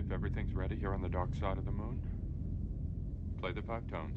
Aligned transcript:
If 0.00 0.10
everything's 0.10 0.54
ready 0.54 0.76
here 0.76 0.94
on 0.94 1.02
the 1.02 1.10
dark 1.10 1.28
side 1.38 1.58
of 1.58 1.66
the 1.66 1.70
moon, 1.70 2.00
play 3.38 3.52
the 3.52 3.60
five 3.60 3.86
tones. 3.90 4.16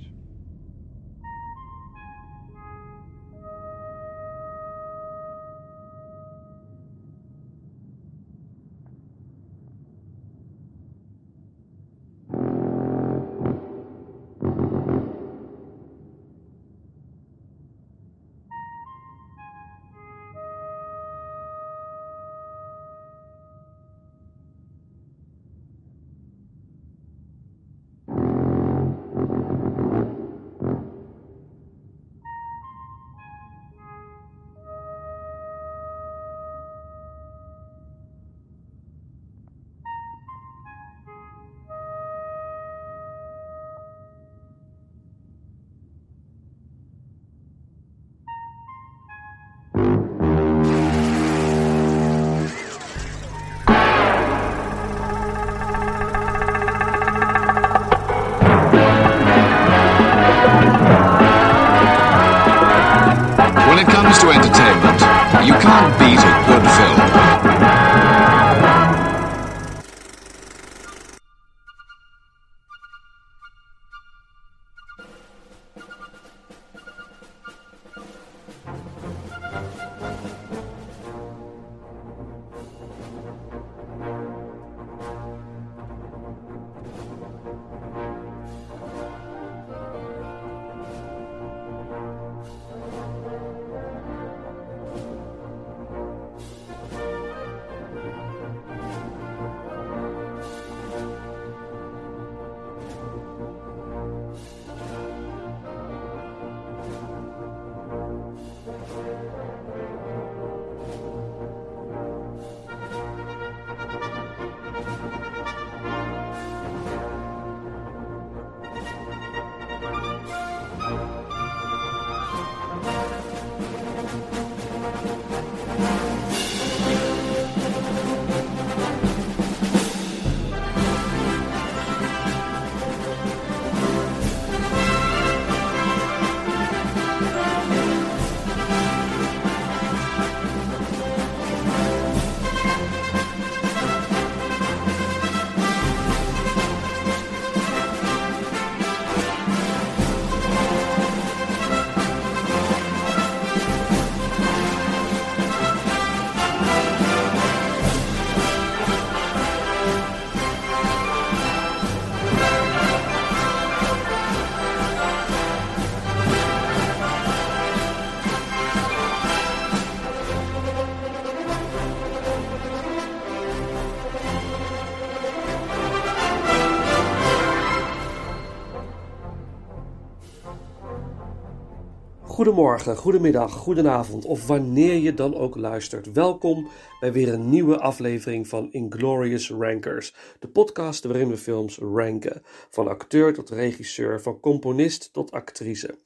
Goedemorgen, 182.44 182.98
goedemiddag, 182.98 183.52
goedenavond 183.52 184.26
of 184.26 184.48
wanneer 184.48 184.96
je 184.96 185.14
dan 185.14 185.36
ook 185.36 185.56
luistert. 185.56 186.12
Welkom 186.12 186.68
bij 187.00 187.12
weer 187.12 187.34
een 187.34 187.50
nieuwe 187.50 187.80
aflevering 187.80 188.48
van 188.48 188.72
Inglorious 188.72 189.50
Rankers, 189.50 190.16
de 190.40 190.48
podcast 190.48 191.04
waarin 191.04 191.30
we 191.30 191.38
films 191.38 191.78
ranken. 191.78 192.42
Van 192.70 192.88
acteur 192.88 193.34
tot 193.34 193.50
regisseur, 193.50 194.22
van 194.22 194.40
componist 194.40 195.14
tot 195.14 195.32
actrice. 195.32 195.98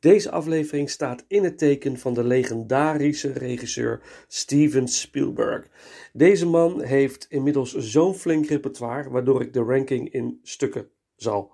Deze 0.00 0.30
aflevering 0.30 0.90
staat 0.90 1.24
in 1.28 1.44
het 1.44 1.58
teken 1.58 1.98
van 1.98 2.14
de 2.14 2.24
legendarische 2.24 3.32
regisseur 3.32 4.00
Steven 4.28 4.88
Spielberg. 4.88 5.68
Deze 6.12 6.46
man 6.46 6.82
heeft 6.82 7.26
inmiddels 7.28 7.76
zo'n 7.76 8.14
flink 8.14 8.46
repertoire, 8.46 9.10
waardoor 9.10 9.40
ik 9.42 9.52
de 9.52 9.62
ranking 9.62 10.12
in 10.12 10.40
stukken 10.42 10.88
zal 11.16 11.50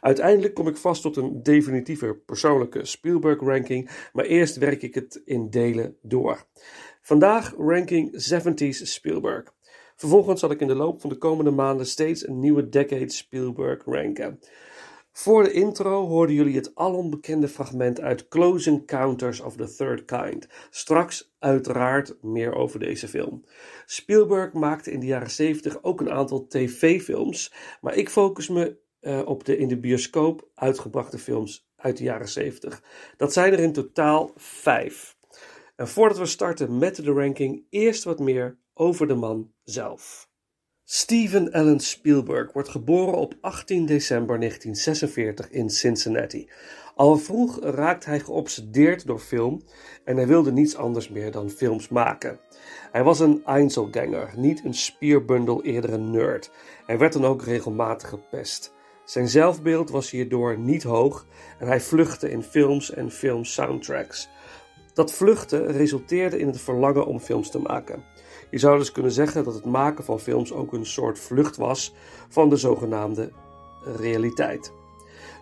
Uiteindelijk 0.00 0.54
kom 0.54 0.68
ik 0.68 0.76
vast 0.76 1.02
tot 1.02 1.16
een 1.16 1.42
definitieve 1.42 2.20
persoonlijke 2.26 2.84
Spielberg-ranking, 2.84 3.90
maar 4.12 4.24
eerst 4.24 4.56
werk 4.56 4.82
ik 4.82 4.94
het 4.94 5.22
in 5.24 5.50
delen 5.50 5.96
door. 6.02 6.46
Vandaag 7.00 7.54
ranking 7.58 8.12
70s 8.32 8.82
Spielberg. 8.82 9.56
Vervolgens 9.96 10.40
zal 10.40 10.50
ik 10.50 10.60
in 10.60 10.66
de 10.66 10.74
loop 10.74 11.00
van 11.00 11.10
de 11.10 11.18
komende 11.18 11.50
maanden 11.50 11.86
steeds 11.86 12.26
een 12.26 12.38
nieuwe 12.38 12.68
decade 12.68 13.10
Spielberg 13.10 13.84
ranken. 13.84 14.40
Voor 15.18 15.44
de 15.44 15.52
intro 15.52 16.06
hoorden 16.06 16.34
jullie 16.34 16.56
het 16.56 16.74
alombekende 16.74 17.48
fragment 17.48 18.00
uit 18.00 18.28
Close 18.28 18.70
Encounters 18.70 19.40
of 19.40 19.56
the 19.56 19.74
Third 19.76 20.04
Kind. 20.04 20.48
Straks 20.70 21.34
uiteraard 21.38 22.16
meer 22.22 22.54
over 22.54 22.78
deze 22.78 23.08
film. 23.08 23.44
Spielberg 23.86 24.52
maakte 24.52 24.90
in 24.90 25.00
de 25.00 25.06
jaren 25.06 25.30
70 25.30 25.82
ook 25.82 26.00
een 26.00 26.10
aantal 26.10 26.46
tv-films, 26.46 27.52
maar 27.80 27.94
ik 27.94 28.08
focus 28.08 28.48
me 28.48 28.78
uh, 29.00 29.20
op 29.24 29.44
de 29.44 29.56
in 29.56 29.68
de 29.68 29.78
bioscoop 29.78 30.48
uitgebrachte 30.54 31.18
films 31.18 31.68
uit 31.76 31.96
de 31.96 32.04
jaren 32.04 32.28
70. 32.28 32.82
Dat 33.16 33.32
zijn 33.32 33.52
er 33.52 33.60
in 33.60 33.72
totaal 33.72 34.30
vijf. 34.36 35.16
En 35.76 35.88
voordat 35.88 36.18
we 36.18 36.26
starten 36.26 36.78
met 36.78 36.96
de 36.96 37.12
ranking, 37.12 37.66
eerst 37.70 38.04
wat 38.04 38.18
meer 38.18 38.58
over 38.74 39.06
de 39.06 39.14
man 39.14 39.52
zelf. 39.64 40.28
Steven 40.84 41.52
Allen 41.52 41.80
Spielberg 41.80 42.52
wordt 42.52 42.68
geboren 42.68 43.14
op 43.14 43.34
18 43.40 43.86
december 43.86 44.38
1946 44.38 45.50
in 45.50 45.70
Cincinnati. 45.70 46.50
Al 46.94 47.16
vroeg 47.16 47.60
raakt 47.60 48.04
hij 48.04 48.20
geobsedeerd 48.20 49.06
door 49.06 49.18
film 49.18 49.62
en 50.04 50.16
hij 50.16 50.26
wilde 50.26 50.52
niets 50.52 50.76
anders 50.76 51.08
meer 51.08 51.30
dan 51.30 51.50
films 51.50 51.88
maken. 51.88 52.40
Hij 52.92 53.02
was 53.02 53.20
een 53.20 53.42
Einzelganger, 53.44 54.32
niet 54.36 54.64
een 54.64 54.74
spierbundel, 54.74 55.62
eerder 55.62 55.92
een 55.92 56.10
nerd. 56.10 56.50
Hij 56.86 56.98
werd 56.98 57.12
dan 57.12 57.24
ook 57.24 57.42
regelmatig 57.42 58.08
gepest. 58.08 58.76
Zijn 59.08 59.28
zelfbeeld 59.28 59.90
was 59.90 60.10
hierdoor 60.10 60.58
niet 60.58 60.82
hoog 60.82 61.26
en 61.58 61.66
hij 61.66 61.80
vluchtte 61.80 62.30
in 62.30 62.42
films 62.42 62.90
en 62.90 63.10
filmsoundtracks. 63.10 64.28
Dat 64.94 65.12
vluchten 65.12 65.66
resulteerde 65.66 66.38
in 66.38 66.46
het 66.46 66.60
verlangen 66.60 67.06
om 67.06 67.20
films 67.20 67.50
te 67.50 67.58
maken. 67.58 68.04
Je 68.50 68.58
zou 68.58 68.78
dus 68.78 68.92
kunnen 68.92 69.12
zeggen 69.12 69.44
dat 69.44 69.54
het 69.54 69.64
maken 69.64 70.04
van 70.04 70.20
films 70.20 70.52
ook 70.52 70.72
een 70.72 70.86
soort 70.86 71.18
vlucht 71.18 71.56
was 71.56 71.94
van 72.28 72.48
de 72.48 72.56
zogenaamde 72.56 73.32
realiteit. 73.96 74.72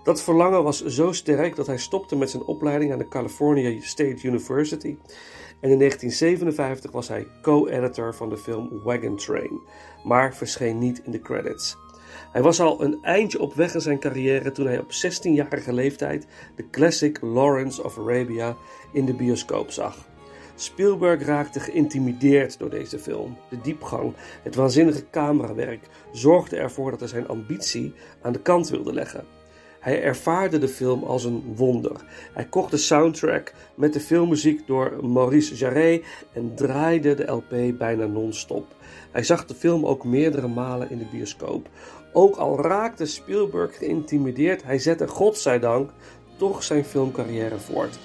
Dat 0.05 0.23
verlangen 0.23 0.63
was 0.63 0.85
zo 0.85 1.13
sterk 1.13 1.57
dat 1.57 1.67
hij 1.67 1.79
stopte 1.79 2.17
met 2.17 2.31
zijn 2.31 2.45
opleiding 2.45 2.93
aan 2.93 2.99
de 2.99 3.09
California 3.09 3.81
State 3.81 4.27
University 4.27 4.97
en 5.61 5.71
in 5.71 5.79
1957 5.79 6.91
was 6.91 7.09
hij 7.09 7.27
co-editor 7.43 8.15
van 8.15 8.29
de 8.29 8.37
film 8.37 8.81
Wagon 8.85 9.17
Train, 9.17 9.61
maar 10.05 10.35
verscheen 10.35 10.79
niet 10.79 11.01
in 11.05 11.11
de 11.11 11.21
credits. 11.21 11.77
Hij 12.33 12.43
was 12.43 12.61
al 12.61 12.83
een 12.83 12.99
eindje 13.03 13.41
op 13.41 13.55
weg 13.55 13.75
in 13.75 13.81
zijn 13.81 13.99
carrière 13.99 14.53
toen 14.53 14.67
hij 14.67 14.79
op 14.79 14.91
16-jarige 14.91 15.73
leeftijd 15.73 16.27
de 16.57 16.71
classic 16.71 17.21
Lawrence 17.21 17.83
of 17.83 17.99
Arabia 17.99 18.57
in 18.93 19.05
de 19.05 19.15
bioscoop 19.15 19.71
zag. 19.71 20.09
Spielberg 20.55 21.25
raakte 21.25 21.61
geïntimideerd 21.61 22.59
door 22.59 22.71
deze 22.71 22.99
film. 22.99 23.37
De 23.49 23.61
diepgang, 23.61 24.13
het 24.43 24.55
waanzinnige 24.55 25.05
camerawerk 25.11 25.89
zorgde 26.13 26.57
ervoor 26.57 26.91
dat 26.91 27.01
hij 27.01 27.09
zijn 27.09 27.29
ambitie 27.29 27.95
aan 28.23 28.33
de 28.33 28.41
kant 28.41 28.69
wilde 28.69 28.93
leggen. 28.93 29.25
Hij 29.81 30.03
ervaarde 30.03 30.59
de 30.59 30.69
film 30.69 31.03
als 31.03 31.25
een 31.25 31.43
wonder. 31.55 32.05
Hij 32.33 32.45
kocht 32.45 32.71
de 32.71 32.77
soundtrack 32.77 33.53
met 33.75 33.93
de 33.93 34.01
filmmuziek 34.01 34.67
door 34.67 35.07
Maurice 35.07 35.55
Jarre 35.55 36.03
en 36.33 36.55
draaide 36.55 37.15
de 37.15 37.25
LP 37.25 37.79
bijna 37.79 38.07
non-stop. 38.07 38.67
Hij 39.11 39.23
zag 39.23 39.47
de 39.47 39.55
film 39.55 39.87
ook 39.87 40.05
meerdere 40.05 40.49
malen 40.49 40.91
in 40.91 40.99
de 40.99 41.07
bioscoop. 41.13 41.69
Ook 42.19 42.37
al 42.37 42.61
raakte 42.61 43.07
Spielberg 43.07 43.77
geïntimideerd, 43.77 44.63
hij 44.63 44.79
zette 44.79 45.09
godzijdank 45.09 45.91
toch 46.37 46.63
zijn 46.63 46.85
filmcarrière 46.85 47.59
voort. 47.59 47.99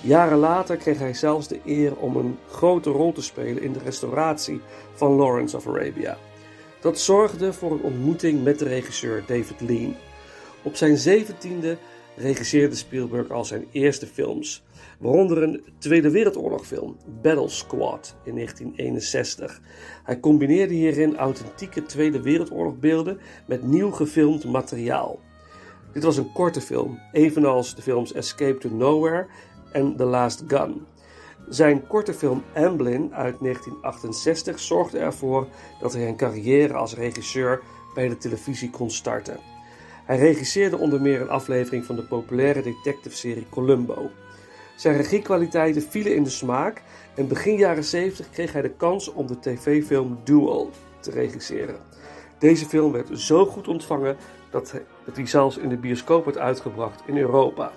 Jaren 0.00 0.38
later 0.38 0.76
kreeg 0.76 0.98
hij 0.98 1.14
zelfs 1.14 1.48
de 1.48 1.60
eer 1.64 1.96
om 1.96 2.16
een 2.16 2.38
grote 2.48 2.90
rol 2.90 3.12
te 3.12 3.22
spelen 3.22 3.62
in 3.62 3.72
de 3.72 3.78
restauratie 3.78 4.60
van 4.94 5.12
Lawrence 5.12 5.56
of 5.56 5.68
Arabia. 5.68 6.16
Dat 6.80 6.98
zorgde 6.98 7.52
voor 7.52 7.72
een 7.72 7.82
ontmoeting 7.82 8.42
met 8.42 8.58
de 8.58 8.68
regisseur 8.68 9.24
David 9.26 9.60
Lean. 9.60 9.96
Op 10.62 10.76
zijn 10.76 10.96
zeventiende 10.96 11.76
regisseerde 12.16 12.74
Spielberg 12.74 13.30
al 13.30 13.44
zijn 13.44 13.66
eerste 13.72 14.06
films, 14.06 14.64
waaronder 14.98 15.42
een 15.42 15.64
Tweede 15.78 16.10
Wereldoorlogfilm, 16.10 16.96
Battle 17.22 17.48
Squad 17.48 18.16
in 18.24 18.34
1961. 18.34 19.60
Hij 20.04 20.20
combineerde 20.20 20.74
hierin 20.74 21.16
authentieke 21.16 21.82
Tweede 21.82 22.22
Wereldoorlogbeelden 22.22 23.18
met 23.46 23.62
nieuw 23.62 23.90
gefilmd 23.90 24.44
materiaal. 24.44 25.20
Dit 25.92 26.02
was 26.02 26.16
een 26.16 26.32
korte 26.32 26.60
film, 26.60 26.98
evenals 27.12 27.74
de 27.74 27.82
films 27.82 28.12
Escape 28.12 28.58
to 28.58 28.68
Nowhere 28.68 29.26
en 29.72 29.96
The 29.96 30.04
Last 30.04 30.44
Gun. 30.46 30.86
Zijn 31.48 31.86
korte 31.86 32.14
film 32.14 32.42
Amblin 32.54 33.14
uit 33.14 33.40
1968 33.40 34.60
zorgde 34.60 34.98
ervoor 34.98 35.48
dat 35.80 35.92
hij 35.92 36.08
een 36.08 36.16
carrière 36.16 36.74
als 36.74 36.94
regisseur 36.94 37.62
bij 37.94 38.08
de 38.08 38.16
televisie 38.16 38.70
kon 38.70 38.90
starten. 38.90 39.53
Hij 40.04 40.18
regisseerde 40.18 40.78
onder 40.78 41.00
meer 41.00 41.20
een 41.20 41.28
aflevering 41.28 41.84
van 41.84 41.96
de 41.96 42.02
populaire 42.02 42.62
detective-serie 42.62 43.46
Columbo. 43.50 44.10
Zijn 44.76 44.96
regiekwaliteiten 44.96 45.82
vielen 45.82 46.14
in 46.14 46.22
de 46.22 46.30
smaak 46.30 46.82
en 47.14 47.28
begin 47.28 47.56
jaren 47.56 47.84
70 47.84 48.30
kreeg 48.30 48.52
hij 48.52 48.62
de 48.62 48.70
kans 48.70 49.12
om 49.12 49.26
de 49.26 49.38
tv-film 49.38 50.20
Duel 50.24 50.70
te 51.00 51.10
regisseren. 51.10 51.76
Deze 52.38 52.66
film 52.66 52.92
werd 52.92 53.18
zo 53.18 53.46
goed 53.46 53.68
ontvangen 53.68 54.16
dat 54.50 54.70
hij, 55.14 55.26
zelfs 55.26 55.56
in 55.56 55.68
de 55.68 55.76
bioscoop 55.76 56.24
werd 56.24 56.38
uitgebracht 56.38 57.02
in 57.06 57.16
Europa. 57.16 57.72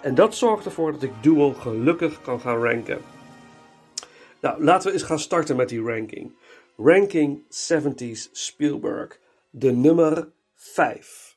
En 0.00 0.14
dat 0.14 0.34
zorgt 0.34 0.64
ervoor 0.64 0.92
dat 0.92 1.02
ik 1.02 1.12
Duel 1.20 1.52
gelukkig 1.52 2.20
kan 2.20 2.40
gaan 2.40 2.62
ranken. 2.62 2.98
Nou, 4.40 4.64
laten 4.64 4.88
we 4.88 4.92
eens 4.92 5.02
gaan 5.02 5.18
starten 5.18 5.56
met 5.56 5.68
die 5.68 5.82
ranking. 5.82 6.32
Ranking 6.76 7.42
70s 7.42 8.30
Spielberg, 8.32 9.18
de 9.50 9.72
nummer 9.72 10.28
5. 10.54 11.27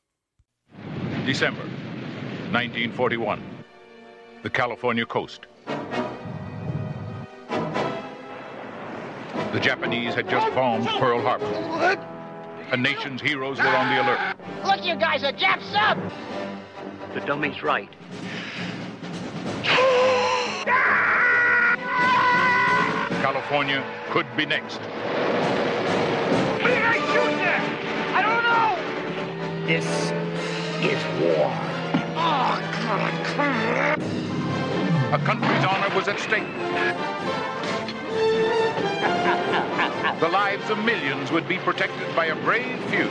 December 1.25 1.63
1941. 2.51 3.41
The 4.43 4.49
California 4.49 5.05
coast. 5.05 5.45
The 9.51 9.59
Japanese 9.59 10.15
had 10.15 10.29
just 10.29 10.53
bombed 10.55 10.87
Pearl 10.87 11.21
Harbor. 11.21 11.45
A 12.71 12.77
nation's 12.77 13.21
heroes 13.21 13.57
were 13.59 13.67
on 13.67 13.93
the 13.93 14.01
alert. 14.01 14.37
Look, 14.65 14.85
you 14.85 14.95
guys, 14.95 15.23
a 15.23 15.33
Jap 15.33 15.61
sub! 15.71 15.97
The 17.13 17.19
dummy's 17.21 17.61
right. 17.61 17.89
California 23.21 23.83
could 24.09 24.25
be 24.37 24.45
next. 24.45 24.77
Who 24.77 26.67
did 26.67 26.83
I 26.83 26.97
shoot 27.13 27.35
there? 27.37 27.61
I 28.15 28.21
don't 28.21 28.43
know! 28.43 29.67
This 29.67 30.30
is 30.83 31.03
war. 31.21 31.51
Oh, 32.15 32.59
God, 32.83 33.25
come 33.25 33.53
on. 33.53 35.13
A 35.13 35.19
country's 35.25 35.65
honor 35.65 35.95
was 35.95 36.07
at 36.07 36.19
stake. 36.19 36.47
The 40.19 40.29
lives 40.29 40.69
of 40.69 40.77
millions 40.83 41.31
would 41.31 41.47
be 41.47 41.57
protected 41.57 42.15
by 42.15 42.25
a 42.27 42.35
brave 42.35 42.79
few. 42.89 43.09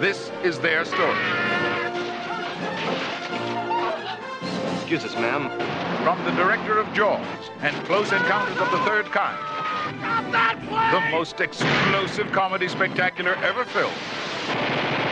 This 0.00 0.30
is 0.42 0.58
their 0.58 0.84
story. 0.84 1.18
Excuse 4.76 5.04
us, 5.04 5.14
ma'am. 5.14 5.50
From 6.02 6.22
the 6.24 6.32
director 6.32 6.78
of 6.78 6.92
Jaws 6.92 7.26
and 7.60 7.74
Close 7.86 8.12
Encounters 8.12 8.58
of 8.58 8.70
the 8.70 8.78
Third 8.78 9.06
Kind, 9.06 9.38
Stop 10.04 10.32
that 10.32 10.56
the 10.92 11.16
most 11.16 11.40
explosive 11.40 12.30
comedy 12.32 12.68
spectacular 12.68 13.34
ever 13.36 13.64
filmed. 13.64 13.94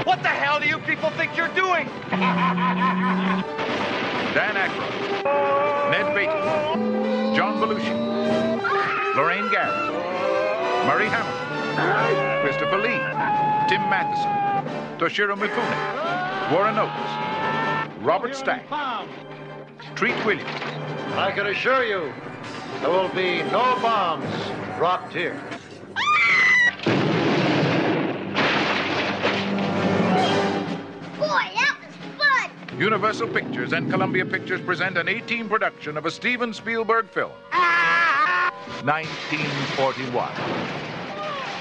What 0.04 0.22
the 0.22 0.28
hell 0.28 0.58
do 0.58 0.66
you 0.66 0.78
people 0.78 1.10
think 1.10 1.36
you're 1.36 1.54
doing? 1.54 1.86
Dan 4.34 4.56
Aykroyd, 4.56 5.22
Ned 5.92 6.14
Beatty, 6.14 7.36
John 7.36 7.60
Belushi, 7.60 7.94
Lorraine 9.14 9.48
Garrett, 9.52 9.92
Murray 10.86 11.06
Hamilton, 11.06 12.42
Christopher 12.42 12.78
Lee, 12.78 12.98
Tim 13.68 13.82
Matheson, 13.88 14.32
Toshiro 14.98 15.36
Mifune, 15.36 16.52
Warren 16.52 16.78
Oates, 16.78 18.02
Robert 18.02 18.34
Stack, 18.34 18.66
Treat 19.94 20.16
Williams, 20.24 20.50
I 21.14 21.30
can 21.32 21.46
assure 21.46 21.84
you, 21.84 22.12
there 22.80 22.90
will 22.90 23.10
be 23.10 23.42
no 23.52 23.78
bombs 23.80 24.26
dropped 24.78 25.12
here. 25.12 25.40
Universal 32.82 33.28
Pictures 33.28 33.72
and 33.72 33.88
Columbia 33.88 34.26
Pictures 34.26 34.60
present 34.60 34.98
an 34.98 35.08
18 35.08 35.48
production 35.48 35.96
of 35.96 36.04
a 36.04 36.10
Steven 36.10 36.52
Spielberg 36.52 37.08
film. 37.10 37.30
1941. 38.84 40.28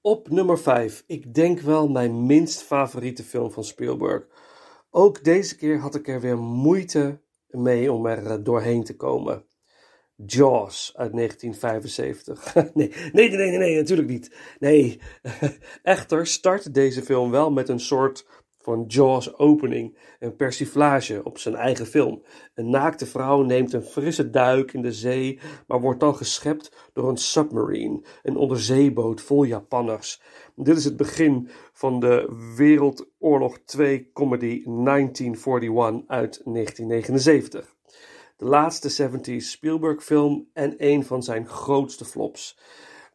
Op 0.12 0.28
nummer 0.30 0.58
5. 0.58 1.04
Ik 1.06 1.34
denk 1.34 1.60
wel 1.60 1.88
mijn 1.88 2.26
minst 2.26 2.62
favoriete 2.62 3.22
film 3.24 3.50
van 3.50 3.64
Spielberg. 3.64 4.26
Ook 4.90 5.24
deze 5.24 5.56
keer 5.56 5.78
had 5.78 5.94
ik 5.94 6.08
er 6.08 6.20
weer 6.20 6.38
moeite 6.38 7.20
mee 7.48 7.92
om 7.92 8.06
er 8.06 8.26
eh, 8.26 8.36
doorheen 8.40 8.84
te 8.84 8.96
komen. 8.96 9.44
Jaws 10.16 10.92
uit 10.96 11.12
1975. 11.12 12.54
nee, 12.74 12.92
nee, 13.12 13.30
nee, 13.30 13.58
nee, 13.58 13.76
natuurlijk 13.76 14.08
niet. 14.08 14.36
Nee, 14.58 15.00
echter 15.82 16.26
start 16.26 16.74
deze 16.74 17.02
film 17.02 17.30
wel 17.30 17.50
met 17.50 17.68
een 17.68 17.80
soort 17.80 18.26
van 18.64 18.84
Jaws 18.86 19.38
opening, 19.38 19.98
een 20.18 20.36
persiflage 20.36 21.20
op 21.24 21.38
zijn 21.38 21.54
eigen 21.54 21.86
film. 21.86 22.22
Een 22.54 22.70
naakte 22.70 23.06
vrouw 23.06 23.42
neemt 23.42 23.72
een 23.72 23.82
frisse 23.82 24.30
duik 24.30 24.72
in 24.72 24.82
de 24.82 24.92
zee, 24.92 25.38
maar 25.66 25.80
wordt 25.80 26.00
dan 26.00 26.16
geschept 26.16 26.90
door 26.92 27.08
een 27.08 27.16
submarine, 27.16 28.02
een 28.22 28.36
onderzeeboot 28.36 29.20
vol 29.20 29.44
Japanners. 29.44 30.20
Dit 30.56 30.76
is 30.76 30.84
het 30.84 30.96
begin 30.96 31.48
van 31.72 32.00
de 32.00 32.28
Wereldoorlog 32.56 33.58
2 33.58 34.10
comedy 34.12 34.62
1941 34.64 36.02
uit 36.06 36.40
1979. 36.44 37.73
De 38.36 38.44
laatste 38.44 39.10
70s 39.10 39.36
Spielberg 39.36 40.04
film 40.04 40.48
en 40.52 40.74
een 40.76 41.04
van 41.04 41.22
zijn 41.22 41.48
grootste 41.48 42.04
flops. 42.04 42.58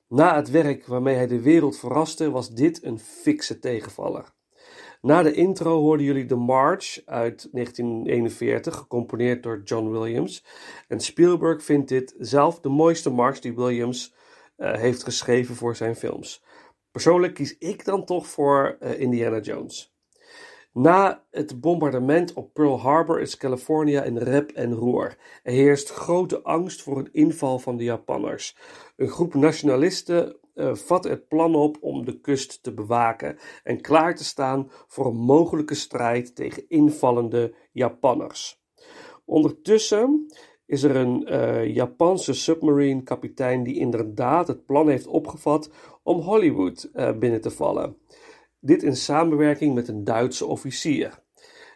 Na 0.07 0.35
het 0.35 0.49
werk 0.49 0.85
waarmee 0.85 1.15
hij 1.15 1.27
de 1.27 1.41
wereld 1.41 1.79
verraste, 1.79 2.31
was 2.31 2.49
dit 2.49 2.83
een 2.83 2.99
fikse 2.99 3.59
tegenvaller. 3.59 4.33
Na 5.01 5.23
de 5.23 5.33
intro 5.33 5.79
hoorden 5.79 6.05
jullie 6.05 6.25
The 6.25 6.35
March 6.35 7.01
uit 7.05 7.49
1941, 7.51 8.75
gecomponeerd 8.75 9.43
door 9.43 9.61
John 9.63 9.89
Williams. 9.89 10.45
En 10.87 10.99
Spielberg 10.99 11.63
vindt 11.63 11.89
dit 11.89 12.15
zelf 12.17 12.59
de 12.59 12.69
mooiste 12.69 13.09
march 13.09 13.39
die 13.39 13.55
Williams 13.55 14.13
eh, 14.55 14.73
heeft 14.73 15.03
geschreven 15.03 15.55
voor 15.55 15.75
zijn 15.75 15.95
films. 15.95 16.43
Persoonlijk 16.91 17.33
kies 17.33 17.57
ik 17.57 17.85
dan 17.85 18.05
toch 18.05 18.27
voor 18.27 18.77
eh, 18.79 18.99
Indiana 18.99 19.39
Jones. 19.39 19.93
Na 20.79 21.23
het 21.31 21.61
bombardement 21.61 22.33
op 22.33 22.53
Pearl 22.53 22.79
Harbor 22.79 23.21
is 23.21 23.37
California 23.37 24.03
in 24.03 24.17
rep 24.17 24.51
en 24.51 24.73
roer. 24.73 25.17
Er 25.43 25.51
heerst 25.51 25.89
grote 25.89 26.41
angst 26.41 26.81
voor 26.81 26.97
een 26.97 27.09
inval 27.11 27.59
van 27.59 27.77
de 27.77 27.83
Japanners. 27.83 28.57
Een 28.95 29.07
groep 29.07 29.33
nationalisten 29.33 30.35
uh, 30.55 30.75
vatten 30.75 31.11
het 31.11 31.27
plan 31.27 31.55
op 31.55 31.77
om 31.81 32.05
de 32.05 32.19
kust 32.19 32.63
te 32.63 32.73
bewaken 32.73 33.37
en 33.63 33.81
klaar 33.81 34.15
te 34.15 34.23
staan 34.23 34.71
voor 34.87 35.05
een 35.05 35.17
mogelijke 35.17 35.75
strijd 35.75 36.35
tegen 36.35 36.69
invallende 36.69 37.53
Japanners. 37.71 38.61
Ondertussen 39.25 40.25
is 40.65 40.83
er 40.83 40.95
een 40.95 41.33
uh, 41.33 41.75
Japanse 41.75 42.33
submarine 42.33 43.03
kapitein 43.03 43.63
die 43.63 43.75
inderdaad 43.75 44.47
het 44.47 44.65
plan 44.65 44.89
heeft 44.89 45.07
opgevat 45.07 45.71
om 46.03 46.19
Hollywood 46.19 46.89
uh, 46.93 47.17
binnen 47.17 47.41
te 47.41 47.51
vallen. 47.51 47.98
Dit 48.59 48.83
in 48.83 48.95
samenwerking 48.95 49.75
met 49.75 49.87
een 49.87 50.03
Duitse 50.03 50.45
officier. 50.45 51.19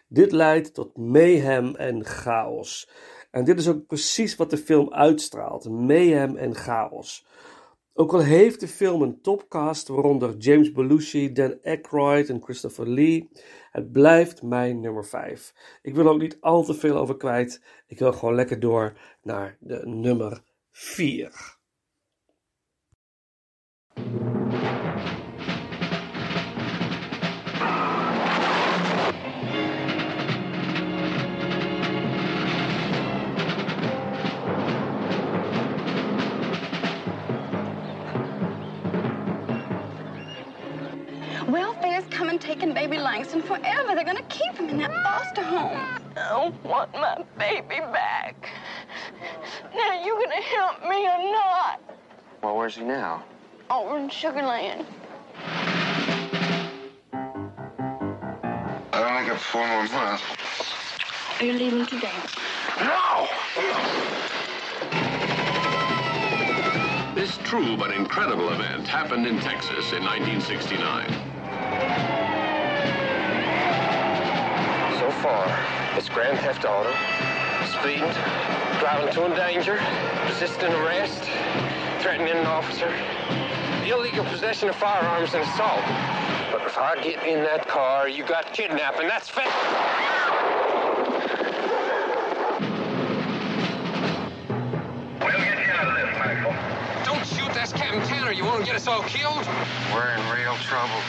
Dit 0.08 0.32
leidt 0.32 0.74
tot 0.74 0.96
mayhem 0.96 1.74
en 1.74 2.04
chaos. 2.04 2.88
En 3.30 3.44
dit 3.44 3.58
is 3.58 3.68
ook 3.68 3.86
precies 3.86 4.36
wat 4.36 4.50
de 4.50 4.56
film 4.58 4.92
uitstraalt: 4.92 5.68
mayhem 5.68 6.36
en 6.36 6.54
chaos. 6.54 7.26
Ook 7.96 8.12
al 8.12 8.20
heeft 8.20 8.60
de 8.60 8.68
film 8.68 9.02
een 9.02 9.20
topcast, 9.20 9.88
waaronder 9.88 10.36
James 10.36 10.72
Belushi, 10.72 11.32
Dan 11.32 11.58
Aykroyd 11.62 12.28
en 12.28 12.42
Christopher 12.42 12.88
Lee, 12.88 13.30
het 13.70 13.92
blijft 13.92 14.42
mijn 14.42 14.80
nummer 14.80 15.04
5. 15.04 15.54
Ik 15.82 15.94
wil 15.94 16.08
ook 16.08 16.20
niet 16.20 16.36
al 16.40 16.64
te 16.64 16.74
veel 16.74 16.96
over 16.96 17.16
kwijt. 17.16 17.62
Ik 17.86 17.98
wil 17.98 18.12
gewoon 18.12 18.34
lekker 18.34 18.60
door 18.60 18.98
naar 19.22 19.56
de 19.60 19.82
nummer 19.84 20.42
4. 20.70 21.56
Coming 42.64 42.74
baby 42.74 42.98
Langston 42.98 43.42
forever. 43.42 43.94
They're 43.94 44.04
gonna 44.04 44.22
keep 44.30 44.54
him 44.54 44.70
in 44.70 44.78
that 44.78 44.90
foster 45.02 45.42
home. 45.42 45.76
I 46.16 46.28
don't 46.30 46.64
want 46.64 46.94
my 46.94 47.22
baby 47.38 47.80
back. 47.92 48.48
Now, 49.74 50.02
you 50.02 50.14
gonna 50.14 50.40
help 50.40 50.80
me 50.82 51.06
or 51.06 51.18
not? 51.32 51.78
Well, 52.42 52.56
where's 52.56 52.76
he 52.76 52.84
now? 52.84 53.22
Over 53.70 53.98
in 53.98 54.08
Sugarland. 54.08 54.86
I 58.92 58.94
only 58.94 59.28
got 59.28 59.38
four 59.38 59.68
more 59.68 59.86
months. 59.88 60.22
Are 61.40 61.44
you 61.44 61.52
leaving 61.52 61.84
today? 61.84 62.10
No! 62.80 63.28
This 67.14 67.36
true 67.44 67.76
but 67.76 67.90
incredible 67.90 68.48
event 68.50 68.88
happened 68.88 69.26
in 69.26 69.38
Texas 69.40 69.92
in 69.92 70.02
1969. 70.02 72.13
Far, 75.22 75.46
it's 75.96 76.08
grand 76.08 76.38
theft 76.40 76.64
auto, 76.64 76.90
speeding, 77.66 78.10
driving 78.80 79.12
to 79.14 79.26
endanger, 79.26 79.80
resisting 80.26 80.72
arrest, 80.72 81.22
threatening 82.00 82.34
an 82.34 82.46
officer, 82.46 82.92
illegal 83.86 84.24
possession 84.26 84.68
of 84.68 84.76
firearms, 84.76 85.34
and 85.34 85.42
assault. 85.42 85.82
But 86.50 86.62
if 86.66 86.78
I 86.78 87.00
get 87.02 87.24
in 87.26 87.44
that 87.44 87.66
car, 87.68 88.08
you 88.08 88.24
got 88.24 88.52
kidnapping. 88.52 89.08
That's 89.08 89.28
fit. 89.28 89.44
Don't 97.04 97.26
shoot, 97.26 97.52
that's 97.54 97.72
Captain 97.72 98.02
Tanner. 98.02 98.32
You 98.32 98.44
want 98.44 98.60
to 98.60 98.66
get 98.66 98.76
us 98.76 98.86
all 98.86 99.02
killed? 99.02 99.46
We're 99.92 100.14
in 100.14 100.38
real 100.38 100.56
trouble. 100.56 101.00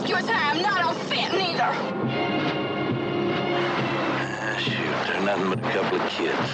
Not 0.00 0.08
promiscuous 0.08 0.28
and 0.28 0.36
I'm 0.36 0.62
not 0.62 0.96
unfit 0.96 1.32
neither. 1.32 1.72
Ah, 4.04 4.56
shoot, 4.58 5.06
they're 5.06 5.20
nothing 5.22 5.48
but 5.50 5.58
a 5.58 5.72
couple 5.72 6.00
of 6.00 6.08
kids. 6.10 6.50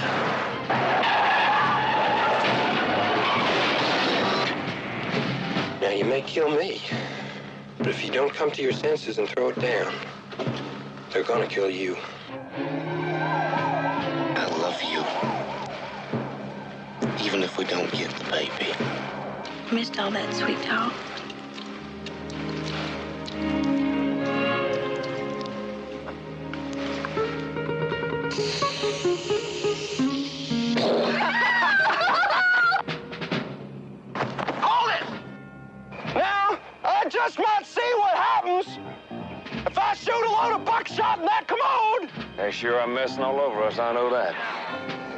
Now, 5.81 5.91
you 5.91 6.05
may 6.05 6.23
kill 6.23 6.50
me, 6.50 6.81
but 7.79 7.88
if 7.88 8.05
you 8.05 8.11
don't 8.11 8.33
come 8.33 8.50
to 8.53 8.62
your 8.62 8.73
senses 8.73 9.19
and 9.19 9.29
throw 9.29 9.50
it 9.50 9.61
down, 9.61 9.95
they're 11.11 11.23
gonna 11.23 11.47
kill 11.47 11.71
you. 11.71 11.97
I 14.21 14.47
love 14.59 14.83
you. 14.83 15.05
Even 17.25 17.43
if 17.43 17.59
we 17.59 17.65
don't 17.65 17.91
get 17.93 18.11
the 18.11 18.25
baby. 18.31 18.75
Missed 19.73 19.99
all 19.99 20.11
that 20.11 20.33
sweet 20.35 20.62
talk. 20.62 21.16
They 42.47 42.53
sure 42.53 42.79
are 42.79 42.87
messing 42.87 43.25
all 43.25 43.41
over 43.41 43.65
us, 43.65 43.81
I 43.81 43.93
know 43.93 44.09
that. 44.11 44.33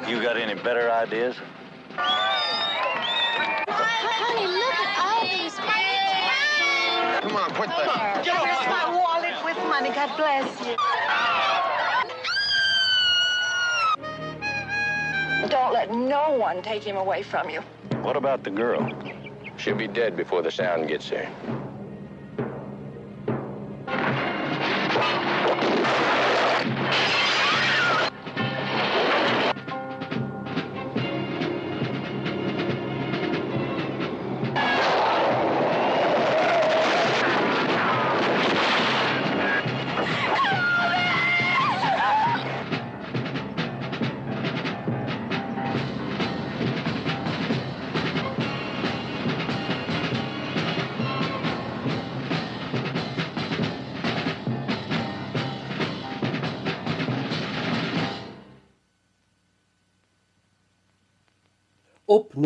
You 0.08 0.23
got 0.23 0.38
any 0.38 0.54
better 0.62 0.90
ideas? 0.90 1.37
Honey, 3.68 4.47
look 4.47 4.75
at 4.80 4.97
all 5.04 5.20
these 5.28 5.54
Come 7.20 7.37
on, 7.37 7.50
quit 7.50 7.68
that. 7.68 8.25
Get 8.25 8.35
off 8.35 8.47
Here's 8.47 8.66
my 8.66 8.87
my 8.87 8.97
wallet 8.97 9.44
with 9.44 9.58
money. 9.68 9.90
God 9.90 10.16
bless 10.16 10.49
you. 10.66 10.75
Don't 15.50 15.75
let 15.75 15.92
no 15.92 16.30
one 16.30 16.62
take 16.62 16.82
him 16.82 16.97
away 16.97 17.23
from 17.23 17.50
you. 17.50 17.61
What 18.00 18.16
about 18.16 18.42
the 18.42 18.50
girl? 18.50 18.90
She'll 19.58 19.76
be 19.76 19.87
dead 19.87 20.16
before 20.16 20.40
the 20.40 20.50
sound 20.50 20.88
gets 20.88 21.11
there. 21.11 21.30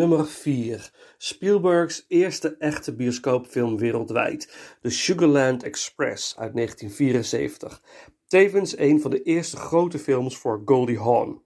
Nummer 0.07 0.27
4. 0.27 0.91
Spielbergs 1.17 2.05
eerste 2.07 2.55
echte 2.59 2.95
bioscoopfilm 2.95 3.77
wereldwijd. 3.77 4.53
The 4.81 4.89
Sugarland 4.89 5.63
Express 5.63 6.37
uit 6.37 6.55
1974. 6.55 7.81
Tevens 8.27 8.77
een 8.77 9.01
van 9.01 9.11
de 9.11 9.21
eerste 9.21 9.57
grote 9.57 9.99
films 9.99 10.37
voor 10.37 10.61
Goldie 10.65 10.99
Hawn. 10.99 11.41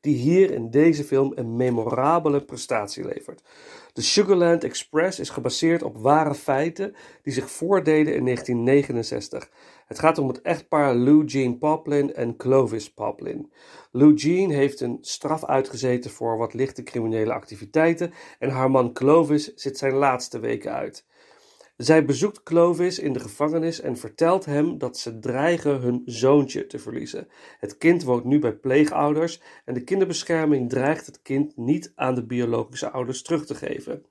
Die 0.00 0.14
hier 0.14 0.50
in 0.50 0.70
deze 0.70 1.04
film 1.04 1.32
een 1.34 1.56
memorabele 1.56 2.44
prestatie 2.44 3.04
levert. 3.04 3.42
The 3.92 4.02
Sugarland 4.02 4.64
Express 4.64 5.18
is 5.18 5.30
gebaseerd 5.30 5.82
op 5.82 5.96
ware 5.96 6.34
feiten 6.34 6.94
die 7.22 7.32
zich 7.32 7.50
voordeden 7.50 8.14
in 8.14 8.24
1969. 8.24 9.50
Het 9.86 9.98
gaat 9.98 10.18
om 10.18 10.28
het 10.28 10.40
echtpaar 10.40 10.94
Lou 10.94 11.24
Jean 11.24 11.58
Poplin 11.58 12.14
en 12.14 12.36
Clovis 12.36 12.92
Poplin. 12.92 13.52
Lou 13.90 14.14
Jean 14.14 14.50
heeft 14.50 14.80
een 14.80 14.98
straf 15.00 15.44
uitgezeten 15.44 16.10
voor 16.10 16.36
wat 16.36 16.54
lichte 16.54 16.82
criminele 16.82 17.32
activiteiten 17.32 18.12
en 18.38 18.50
haar 18.50 18.70
man 18.70 18.92
Clovis 18.92 19.54
zit 19.54 19.78
zijn 19.78 19.92
laatste 19.92 20.38
weken 20.38 20.72
uit. 20.72 21.04
Zij 21.76 22.04
bezoekt 22.04 22.42
Clovis 22.42 22.98
in 22.98 23.12
de 23.12 23.20
gevangenis 23.20 23.80
en 23.80 23.96
vertelt 23.96 24.44
hem 24.44 24.78
dat 24.78 24.98
ze 24.98 25.18
dreigen 25.18 25.80
hun 25.80 26.02
zoontje 26.04 26.66
te 26.66 26.78
verliezen. 26.78 27.28
Het 27.58 27.78
kind 27.78 28.02
woont 28.02 28.24
nu 28.24 28.38
bij 28.38 28.52
pleegouders 28.52 29.40
en 29.64 29.74
de 29.74 29.84
kinderbescherming 29.84 30.68
dreigt 30.68 31.06
het 31.06 31.22
kind 31.22 31.56
niet 31.56 31.92
aan 31.94 32.14
de 32.14 32.26
biologische 32.26 32.90
ouders 32.90 33.22
terug 33.22 33.46
te 33.46 33.54
geven. 33.54 34.04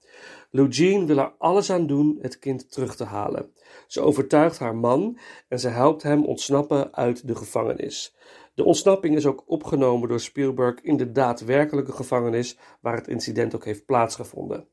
Jean 0.69 1.05
wil 1.05 1.17
er 1.17 1.33
alles 1.37 1.71
aan 1.71 1.87
doen 1.87 2.17
het 2.21 2.39
kind 2.39 2.71
terug 2.71 2.95
te 2.95 3.03
halen. 3.03 3.51
Ze 3.87 4.01
overtuigt 4.01 4.59
haar 4.59 4.75
man 4.75 5.17
en 5.47 5.59
ze 5.59 5.67
helpt 5.67 6.03
hem 6.03 6.25
ontsnappen 6.25 6.95
uit 6.95 7.27
de 7.27 7.35
gevangenis. 7.35 8.15
De 8.53 8.63
ontsnapping 8.63 9.15
is 9.15 9.25
ook 9.25 9.43
opgenomen 9.45 10.09
door 10.09 10.19
Spielberg 10.19 10.81
in 10.81 10.97
de 10.97 11.11
daadwerkelijke 11.11 11.91
gevangenis 11.91 12.57
waar 12.81 12.95
het 12.95 13.07
incident 13.07 13.55
ook 13.55 13.65
heeft 13.65 13.85
plaatsgevonden. 13.85 14.67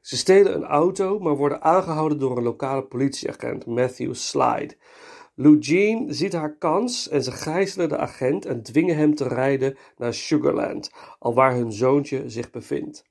Ze 0.00 0.16
stelen 0.16 0.54
een 0.54 0.64
auto, 0.64 1.18
maar 1.18 1.36
worden 1.36 1.62
aangehouden 1.62 2.18
door 2.18 2.36
een 2.36 2.42
lokale 2.42 2.84
politieagent, 2.84 3.66
Matthew 3.66 4.14
Slide. 4.14 4.76
Lou 5.34 5.58
Jean 5.58 6.14
ziet 6.14 6.32
haar 6.32 6.56
kans 6.56 7.08
en 7.08 7.22
ze 7.22 7.32
gijzelen 7.32 7.88
de 7.88 7.98
agent 7.98 8.46
en 8.46 8.62
dwingen 8.62 8.96
hem 8.96 9.14
te 9.14 9.28
rijden 9.28 9.76
naar 9.96 10.14
Sugarland, 10.14 10.90
alwaar 11.18 11.54
hun 11.54 11.72
zoontje 11.72 12.28
zich 12.28 12.50
bevindt. 12.50 13.04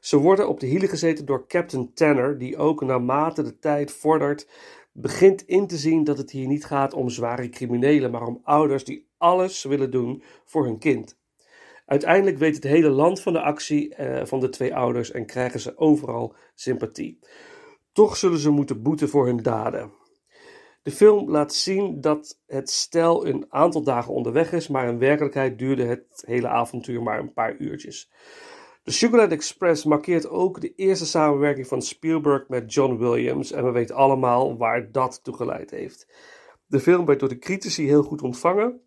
Ze 0.00 0.16
worden 0.16 0.48
op 0.48 0.60
de 0.60 0.66
hielen 0.66 0.88
gezeten 0.88 1.26
door 1.26 1.46
Captain 1.46 1.92
Tanner, 1.94 2.38
die 2.38 2.56
ook 2.56 2.82
naarmate 2.82 3.42
de 3.42 3.58
tijd 3.58 3.92
vordert 3.92 4.48
begint 4.92 5.42
in 5.46 5.66
te 5.66 5.76
zien 5.76 6.04
dat 6.04 6.18
het 6.18 6.30
hier 6.30 6.46
niet 6.46 6.64
gaat 6.64 6.94
om 6.94 7.08
zware 7.08 7.48
criminelen, 7.48 8.10
maar 8.10 8.26
om 8.26 8.40
ouders 8.42 8.84
die 8.84 9.08
alles 9.20 9.64
willen 9.64 9.90
doen 9.90 10.22
voor 10.44 10.64
hun 10.64 10.78
kind. 10.78 11.18
Uiteindelijk 11.86 12.38
weet 12.38 12.54
het 12.54 12.64
hele 12.64 12.90
land 12.90 13.20
van 13.20 13.32
de 13.32 13.40
actie 13.40 13.94
eh, 13.94 14.26
van 14.26 14.40
de 14.40 14.48
twee 14.48 14.74
ouders 14.74 15.10
en 15.10 15.26
krijgen 15.26 15.60
ze 15.60 15.78
overal 15.78 16.34
sympathie. 16.54 17.18
Toch 17.92 18.16
zullen 18.16 18.38
ze 18.38 18.50
moeten 18.50 18.82
boeten 18.82 19.08
voor 19.08 19.26
hun 19.26 19.42
daden. 19.42 19.92
De 20.82 20.90
film 20.90 21.30
laat 21.30 21.54
zien 21.54 22.00
dat 22.00 22.40
het 22.46 22.70
stel 22.70 23.26
een 23.26 23.46
aantal 23.48 23.82
dagen 23.82 24.14
onderweg 24.14 24.52
is, 24.52 24.68
maar 24.68 24.88
in 24.88 24.98
werkelijkheid 24.98 25.58
duurde 25.58 25.84
het 25.84 26.22
hele 26.26 26.48
avontuur 26.48 27.02
maar 27.02 27.18
een 27.18 27.32
paar 27.32 27.56
uurtjes. 27.56 28.10
De 28.82 28.90
Sugarland 28.90 29.32
Express 29.32 29.84
markeert 29.84 30.28
ook 30.28 30.60
de 30.60 30.74
eerste 30.74 31.06
samenwerking 31.06 31.66
van 31.66 31.82
Spielberg 31.82 32.48
met 32.48 32.74
John 32.74 32.96
Williams 32.96 33.52
en 33.52 33.64
we 33.64 33.70
weten 33.70 33.96
allemaal 33.96 34.56
waar 34.56 34.92
dat 34.92 35.24
toe 35.24 35.34
geleid 35.34 35.70
heeft. 35.70 36.06
De 36.66 36.80
film 36.80 37.06
werd 37.06 37.20
door 37.20 37.28
de 37.28 37.38
critici 37.38 37.86
heel 37.86 38.02
goed 38.02 38.22
ontvangen, 38.22 38.80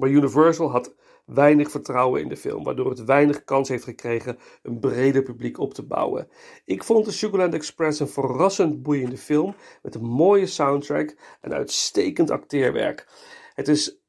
maar 0.00 0.08
Universal 0.08 0.70
had 0.70 0.94
weinig 1.24 1.70
vertrouwen 1.70 2.20
in 2.22 2.28
de 2.28 2.36
film, 2.36 2.64
waardoor 2.64 2.90
het 2.90 3.04
weinig 3.04 3.44
kans 3.44 3.68
heeft 3.68 3.84
gekregen 3.84 4.38
een 4.62 4.78
breder 4.78 5.22
publiek 5.22 5.58
op 5.58 5.74
te 5.74 5.86
bouwen. 5.86 6.28
Ik 6.64 6.84
vond 6.84 7.04
The 7.04 7.12
Sugarland 7.12 7.54
Express 7.54 8.00
een 8.00 8.08
verrassend 8.08 8.82
boeiende 8.82 9.16
film 9.16 9.54
met 9.82 9.94
een 9.94 10.04
mooie 10.04 10.46
soundtrack 10.46 11.16
en 11.40 11.52
uitstekend 11.52 12.30
acteerwerk. 12.30 13.08
Het 13.54 13.68
is 13.68 14.00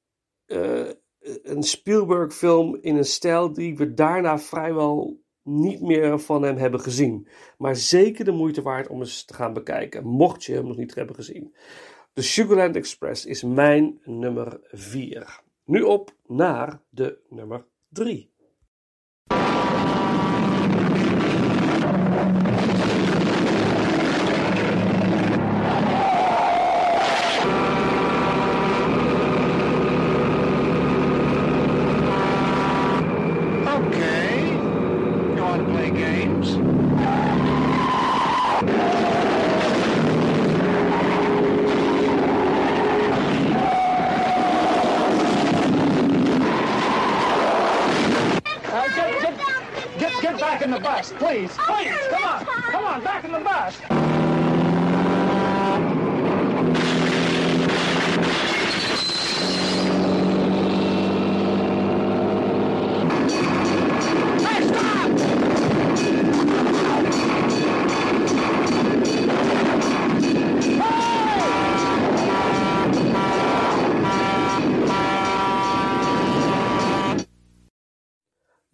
uh, 0.48 0.89
een 1.43 1.63
Spielberg-film 1.63 2.77
in 2.81 2.95
een 2.95 3.05
stijl 3.05 3.53
die 3.53 3.77
we 3.77 3.93
daarna 3.93 4.39
vrijwel 4.39 5.19
niet 5.43 5.81
meer 5.81 6.19
van 6.19 6.43
hem 6.43 6.57
hebben 6.57 6.79
gezien. 6.79 7.27
Maar 7.57 7.75
zeker 7.75 8.25
de 8.25 8.31
moeite 8.31 8.62
waard 8.62 8.88
om 8.88 9.00
eens 9.00 9.25
te 9.25 9.33
gaan 9.33 9.53
bekijken, 9.53 10.05
mocht 10.05 10.43
je 10.43 10.53
hem 10.53 10.67
nog 10.67 10.77
niet 10.77 10.95
hebben 10.95 11.15
gezien. 11.15 11.55
The 12.13 12.21
Sugarland 12.21 12.75
Express 12.75 13.25
is 13.25 13.43
mijn 13.43 14.00
nummer 14.03 14.60
4. 14.71 15.41
Nu 15.72 15.82
op 15.82 16.16
naar 16.28 16.82
de 16.90 17.20
nummer 17.30 17.66
3. 17.90 18.34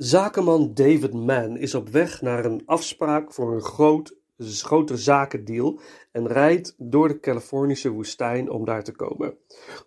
Zakenman 0.08 0.74
David 0.74 1.13
Mann 1.13 1.58
is 1.58 1.76
op 1.76 1.89
weg 1.89 2.22
naar 2.22 2.46
een 2.46 2.62
afspraak 2.65 3.34
voor 3.34 3.54
een 3.54 3.62
groot, 3.62 4.15
grote 4.38 4.98
zakendeal 4.98 5.80
en 6.12 6.28
rijdt 6.28 6.76
door 6.78 7.08
de 7.08 7.20
Californische 7.20 7.89
woestijn 7.89 8.50
om 8.50 8.65
daar 8.65 8.84
te 8.84 8.91
komen. 8.91 9.38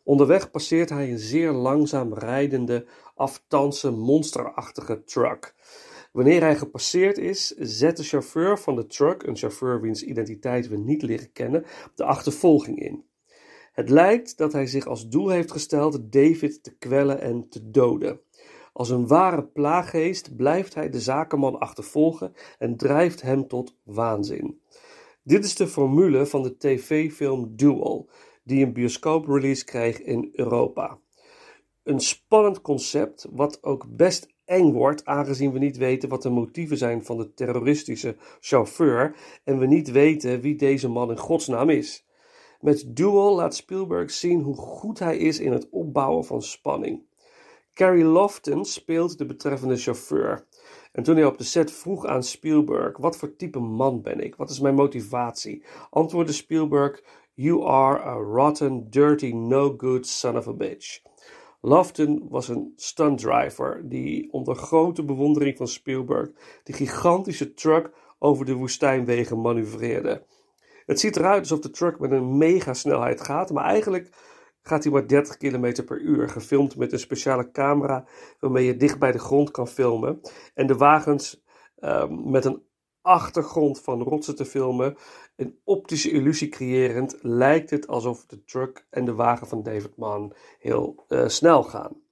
Onderweg 0.02 0.50
passeert 0.50 0.88
hij 0.88 1.11
een 1.11 1.18
zeer 1.18 1.52
langzaam 1.52 2.14
rijdende, 2.14 2.87
aftanse, 3.14 3.90
monsterachtige 3.90 5.04
truck. 5.04 5.54
Wanneer 6.12 6.40
hij 6.40 6.56
gepasseerd 6.56 7.18
is, 7.18 7.46
zet 7.59 7.96
de 7.96 8.02
chauffeur 8.02 8.59
van 8.59 8.76
de 8.76 8.87
truck, 8.87 9.22
een 9.22 9.37
chauffeur 9.37 9.80
wiens 9.80 10.02
identiteit 10.02 10.68
we 10.68 10.76
niet 10.76 11.02
leren 11.02 11.33
kennen, 11.33 11.64
de 11.94 12.04
achtervolging 12.04 12.78
in. 12.78 13.04
Het 13.72 13.90
lijkt 13.90 14.38
dat 14.38 14.52
hij 14.52 14.66
zich 14.66 14.87
als 14.87 15.09
doel 15.09 15.28
heeft 15.28 15.52
gesteld 15.52 16.12
David 16.12 16.62
te 16.62 16.76
kwellen 16.76 17.20
en 17.20 17.48
te 17.48 17.70
doden. 17.70 18.20
Als 18.72 18.90
een 18.90 19.06
ware 19.06 19.44
plaaggeest 19.44 20.37
blijft 20.37 20.74
hij 20.74 20.90
de 20.90 21.00
zakenman 21.00 21.59
achtervolgen 21.59 22.33
en 22.59 22.76
drijft 22.76 23.22
hem 23.22 23.48
tot 23.48 23.76
waanzin. 23.85 24.61
Dit 25.22 25.44
is 25.44 25.54
de 25.54 25.66
formule 25.66 26.26
van 26.26 26.42
de 26.42 26.56
tv-film 26.56 27.56
Duel, 27.56 28.09
die 28.44 28.64
een 28.64 28.72
bioscooprelease 28.72 29.64
kreeg 29.64 30.00
in 30.00 30.28
Europa. 30.33 30.98
Een 31.83 32.00
spannend 32.00 32.61
concept, 32.61 33.26
wat 33.30 33.62
ook 33.62 33.87
best 33.88 34.28
eng 34.44 34.72
wordt, 34.72 35.04
aangezien 35.04 35.52
we 35.52 35.59
niet 35.59 35.76
weten 35.76 36.09
wat 36.09 36.22
de 36.22 36.30
motieven 36.30 36.76
zijn 36.76 37.04
van 37.04 37.16
de 37.16 37.35
terroristische 37.35 38.16
chauffeur 38.40 39.16
en 39.44 39.59
we 39.59 39.66
niet 39.66 39.90
weten 39.90 40.40
wie 40.40 40.56
deze 40.56 40.88
man 40.88 41.11
in 41.11 41.18
godsnaam 41.18 41.70
is. 41.70 42.06
Met 42.61 42.96
Duel 42.96 43.35
laat 43.35 43.54
Spielberg 43.54 44.11
zien 44.11 44.40
hoe 44.40 44.56
goed 44.56 44.98
hij 44.98 45.16
is 45.16 45.40
in 45.40 45.52
het 45.52 45.68
opbouwen 45.70 46.24
van 46.24 46.42
spanning. 46.42 47.09
Carrie 47.81 48.05
Lofton 48.05 48.64
speelt 48.64 49.19
de 49.19 49.27
betreffende 49.27 49.77
chauffeur. 49.77 50.47
En 50.93 51.03
toen 51.03 51.16
hij 51.16 51.25
op 51.25 51.38
de 51.38 51.45
set 51.45 51.73
vroeg 51.73 52.07
aan 52.07 52.23
Spielberg: 52.23 52.97
Wat 52.97 53.16
voor 53.16 53.37
type 53.37 53.59
man 53.59 54.03
ben 54.03 54.21
ik? 54.21 54.37
Wat 54.37 54.51
is 54.51 54.61
mijn 54.61 54.75
motivatie? 54.75 55.64
antwoordde 55.90 56.33
Spielberg: 56.33 57.03
You 57.35 57.64
are 57.66 58.03
a 58.03 58.12
rotten, 58.12 58.90
dirty, 58.90 59.33
no 59.33 59.75
good 59.77 60.07
son 60.07 60.37
of 60.37 60.49
a 60.49 60.53
bitch. 60.53 61.03
Lofton 61.61 62.27
was 62.29 62.49
een 62.49 62.73
stuntdriver 62.77 63.88
die 63.88 64.33
onder 64.33 64.55
grote 64.55 65.05
bewondering 65.05 65.57
van 65.57 65.69
Spielberg 65.69 66.31
de 66.64 66.73
gigantische 66.73 67.55
truck 67.55 67.90
over 68.19 68.45
de 68.45 68.55
woestijnwegen 68.55 69.40
manoeuvreerde. 69.40 70.25
Het 70.87 71.01
ziet 71.01 71.16
eruit 71.16 71.40
alsof 71.40 71.61
de 71.61 71.71
truck 71.71 71.99
met 71.99 72.11
een 72.11 72.37
megasnelheid 72.38 73.21
gaat, 73.21 73.51
maar 73.51 73.64
eigenlijk 73.64 74.11
gaat 74.62 74.83
hij 74.83 74.92
maar 74.92 75.07
30 75.07 75.37
km 75.37 75.85
per 75.85 76.01
uur, 76.01 76.29
gefilmd 76.29 76.77
met 76.77 76.92
een 76.92 76.99
speciale 76.99 77.51
camera 77.51 78.05
waarmee 78.40 78.64
je 78.64 78.77
dicht 78.77 78.99
bij 78.99 79.12
de 79.12 79.18
grond 79.18 79.51
kan 79.51 79.68
filmen. 79.68 80.20
En 80.55 80.66
de 80.66 80.77
wagens 80.77 81.42
ehm, 81.77 82.31
met 82.31 82.44
een 82.44 82.62
achtergrond 83.03 83.81
van 83.81 84.03
rotsen 84.03 84.37
te 84.37 84.44
filmen, 84.44 84.96
een 85.37 85.59
optische 85.64 86.11
illusie 86.11 86.49
creërend, 86.49 87.18
lijkt 87.20 87.70
het 87.70 87.87
alsof 87.87 88.27
de 88.27 88.44
truck 88.44 88.87
en 88.90 89.05
de 89.05 89.14
wagen 89.14 89.46
van 89.46 89.62
David 89.62 89.96
Mann 89.96 90.33
heel 90.59 91.05
uh, 91.09 91.29
snel 91.29 91.62
gaan. 91.62 92.03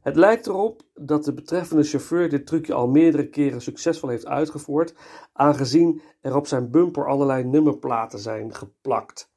Het 0.00 0.16
lijkt 0.16 0.46
erop 0.46 0.82
dat 0.94 1.24
de 1.24 1.34
betreffende 1.34 1.82
chauffeur 1.82 2.28
dit 2.28 2.46
trucje 2.46 2.74
al 2.74 2.88
meerdere 2.88 3.28
keren 3.28 3.60
succesvol 3.60 4.08
heeft 4.08 4.26
uitgevoerd, 4.26 4.94
aangezien 5.32 6.00
er 6.20 6.36
op 6.36 6.46
zijn 6.46 6.70
bumper 6.70 7.08
allerlei 7.08 7.44
nummerplaten 7.44 8.18
zijn 8.18 8.54
geplakt. 8.54 9.34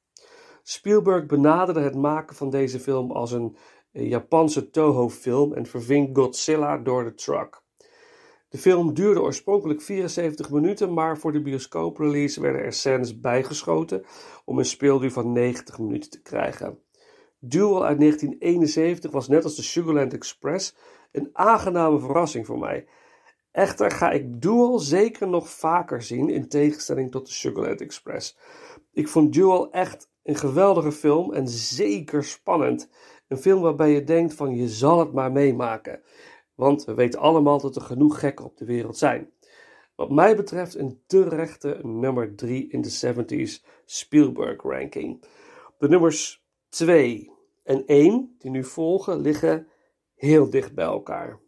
Spielberg 0.69 1.25
benaderde 1.25 1.79
het 1.79 1.95
maken 1.95 2.35
van 2.35 2.49
deze 2.49 2.79
film 2.79 3.11
als 3.11 3.31
een 3.31 3.55
Japanse 3.91 4.69
Toho-film 4.69 5.53
en 5.53 5.65
verving 5.65 6.15
Godzilla 6.15 6.77
door 6.77 7.03
de 7.03 7.13
truck. 7.13 7.61
De 8.49 8.57
film 8.57 8.93
duurde 8.93 9.21
oorspronkelijk 9.21 9.81
74 9.81 10.49
minuten, 10.49 10.93
maar 10.93 11.17
voor 11.17 11.31
de 11.31 11.41
bioscooprelease 11.41 12.41
werden 12.41 12.61
er 12.61 12.73
scènes 12.73 13.19
bijgeschoten 13.19 14.03
om 14.45 14.57
een 14.57 14.65
speelduur 14.65 15.11
van 15.11 15.31
90 15.31 15.79
minuten 15.79 16.09
te 16.09 16.21
krijgen. 16.21 16.79
Duel 17.39 17.85
uit 17.85 17.99
1971 17.99 19.11
was 19.11 19.27
net 19.27 19.43
als 19.43 19.55
de 19.55 19.63
Sugarland 19.63 20.13
Express 20.13 20.75
een 21.11 21.29
aangename 21.33 21.99
verrassing 21.99 22.45
voor 22.45 22.59
mij. 22.59 22.87
Echter 23.51 23.91
ga 23.91 24.11
ik 24.11 24.41
Duel 24.41 24.79
zeker 24.79 25.27
nog 25.27 25.49
vaker 25.49 26.01
zien 26.01 26.29
in 26.29 26.49
tegenstelling 26.49 27.11
tot 27.11 27.25
de 27.25 27.33
Sugarland 27.33 27.81
Express. 27.81 28.37
Ik 28.93 29.07
vond 29.07 29.33
Duel 29.33 29.71
echt 29.71 30.08
een 30.29 30.35
geweldige 30.35 30.91
film 30.91 31.33
en 31.33 31.47
zeker 31.47 32.23
spannend. 32.23 32.89
Een 33.27 33.37
film 33.37 33.61
waarbij 33.61 33.91
je 33.91 34.03
denkt 34.03 34.33
van 34.33 34.55
je 34.55 34.67
zal 34.67 34.99
het 34.99 35.13
maar 35.13 35.31
meemaken. 35.31 36.01
Want 36.55 36.85
we 36.85 36.93
weten 36.93 37.19
allemaal 37.19 37.59
dat 37.59 37.75
er 37.75 37.81
genoeg 37.81 38.19
gekken 38.19 38.45
op 38.45 38.57
de 38.57 38.65
wereld 38.65 38.97
zijn. 38.97 39.31
Wat 39.95 40.11
mij 40.11 40.35
betreft 40.35 40.75
een 40.75 41.01
terechte 41.07 41.79
nummer 41.83 42.35
3 42.35 42.69
in 42.69 42.81
de 42.81 43.15
70s 43.15 43.65
Spielberg 43.85 44.61
ranking. 44.61 45.23
De 45.77 45.87
nummers 45.87 46.45
2 46.69 47.31
en 47.63 47.85
1 47.85 48.35
die 48.37 48.51
nu 48.51 48.63
volgen 48.63 49.21
liggen 49.21 49.67
heel 50.15 50.49
dicht 50.49 50.73
bij 50.73 50.85
elkaar. 50.85 51.39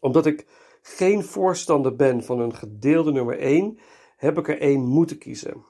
Omdat 0.00 0.26
ik 0.26 0.46
geen 0.82 1.22
voorstander 1.22 1.96
ben 1.96 2.22
van 2.22 2.40
een 2.40 2.54
gedeelde 2.54 3.12
nummer 3.12 3.38
1, 3.38 3.78
heb 4.16 4.38
ik 4.38 4.48
er 4.48 4.60
één 4.60 4.80
moeten 4.80 5.18
kiezen. 5.18 5.64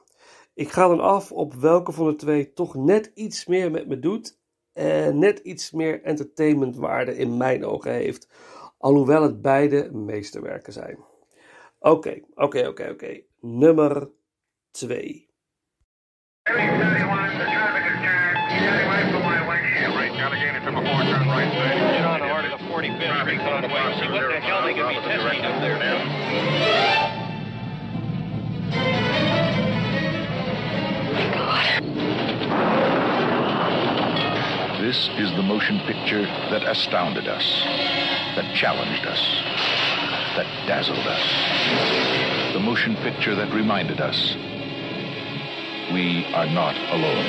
Ik 0.54 0.68
ga 0.68 0.88
dan 0.88 1.00
af 1.00 1.32
op 1.32 1.54
welke 1.54 1.92
van 1.92 2.06
de 2.06 2.14
twee 2.14 2.52
toch 2.52 2.74
net 2.74 3.10
iets 3.14 3.46
meer 3.46 3.70
met 3.70 3.86
me 3.86 3.98
doet 3.98 4.38
en 4.72 5.18
net 5.18 5.38
iets 5.38 5.70
meer 5.70 6.02
entertainmentwaarde 6.02 7.16
in 7.16 7.36
mijn 7.36 7.64
ogen 7.64 7.92
heeft, 7.92 8.28
alhoewel 8.78 9.22
het 9.22 9.42
beide 9.42 9.92
meesterwerken 9.92 10.72
zijn. 10.72 10.98
Oké, 11.78 12.20
oké, 12.34 12.68
oké, 12.68 12.88
oké. 12.90 13.20
Nummer 13.40 14.10
2. 14.70 15.28
Get 16.44 16.56
on 22.04 22.20
the 22.20 22.26
heart 22.26 22.52
of 22.52 22.60
the 22.60 22.66
45th 22.66 23.20
Street 23.22 23.40
Conway. 23.40 23.98
See 23.98 24.08
what 24.08 24.28
the 24.28 24.40
hell 24.40 24.62
they 24.62 24.74
could 24.74 24.88
be 24.88 24.94
testing 24.94 25.44
up 25.44 25.60
there. 25.60 26.23
This 34.94 35.08
is 35.18 35.30
the 35.32 35.42
motion 35.42 35.80
picture 35.80 36.22
that 36.22 36.62
astounded 36.62 37.26
us, 37.26 37.42
that 38.36 38.54
challenged 38.54 39.04
us, 39.04 39.18
that 40.36 40.46
dazzled 40.68 40.96
us. 40.96 42.52
The 42.52 42.60
motion 42.60 42.94
picture 43.02 43.34
that 43.34 43.52
reminded 43.52 44.00
us 44.00 44.36
we 45.92 46.24
are 46.26 46.46
not 46.46 46.76
alone. 46.92 47.26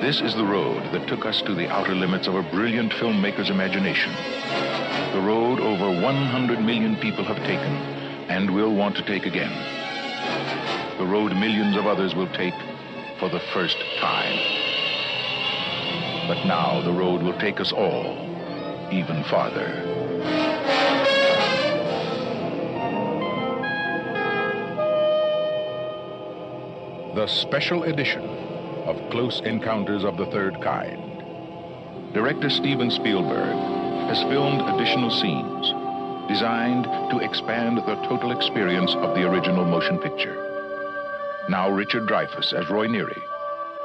This 0.00 0.20
is 0.20 0.34
the 0.34 0.44
road 0.44 0.82
that 0.92 1.06
took 1.06 1.24
us 1.24 1.40
to 1.42 1.54
the 1.54 1.68
outer 1.68 1.94
limits 1.94 2.26
of 2.26 2.34
a 2.34 2.42
brilliant 2.42 2.90
filmmaker's 2.94 3.48
imagination. 3.48 4.12
The 5.12 5.20
road 5.20 5.60
over 5.60 5.88
100 5.88 6.58
million 6.58 6.96
people 6.96 7.22
have 7.22 7.38
taken 7.46 7.76
and 8.28 8.52
will 8.52 8.74
want 8.74 8.96
to 8.96 9.04
take 9.04 9.26
again. 9.26 9.52
The 10.98 11.06
road 11.06 11.36
millions 11.36 11.76
of 11.76 11.86
others 11.86 12.16
will 12.16 12.32
take 12.32 12.54
for 13.20 13.28
the 13.28 13.40
first 13.54 13.76
time. 14.00 14.61
But 16.28 16.46
now 16.46 16.80
the 16.82 16.92
road 16.92 17.22
will 17.22 17.38
take 17.38 17.60
us 17.60 17.72
all 17.72 18.32
even 18.92 19.24
farther. 19.24 19.88
The 27.14 27.26
special 27.26 27.84
edition 27.84 28.22
of 28.86 29.10
Close 29.10 29.40
Encounters 29.40 30.04
of 30.04 30.16
the 30.16 30.26
Third 30.26 30.60
Kind. 30.60 31.22
Director 32.12 32.50
Steven 32.50 32.90
Spielberg 32.90 33.56
has 34.08 34.22
filmed 34.24 34.60
additional 34.60 35.10
scenes 35.10 35.72
designed 36.28 36.84
to 37.10 37.18
expand 37.18 37.78
the 37.78 37.96
total 38.06 38.32
experience 38.32 38.94
of 38.94 39.14
the 39.14 39.28
original 39.28 39.64
motion 39.64 39.98
picture. 39.98 40.38
Now 41.48 41.68
Richard 41.70 42.06
Dreyfuss 42.06 42.52
as 42.52 42.70
Roy 42.70 42.86
Neary 42.86 43.20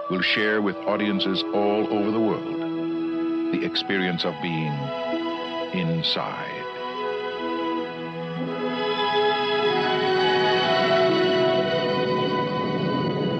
will 0.09 0.21
share 0.21 0.61
with 0.61 0.75
audiences 0.77 1.43
all 1.53 1.91
over 1.93 2.11
the 2.11 2.19
world 2.19 3.53
the 3.53 3.63
experience 3.65 4.25
of 4.25 4.33
being 4.41 4.73
inside. 5.73 6.53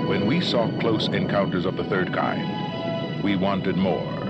When 0.08 0.28
we 0.28 0.42
saw 0.42 0.70
Close 0.80 1.08
Encounters 1.08 1.66
of 1.66 1.78
the 1.78 1.84
Third 1.86 2.14
Kind, 2.14 3.24
we 3.24 3.36
wanted 3.36 3.78
more. 3.78 4.26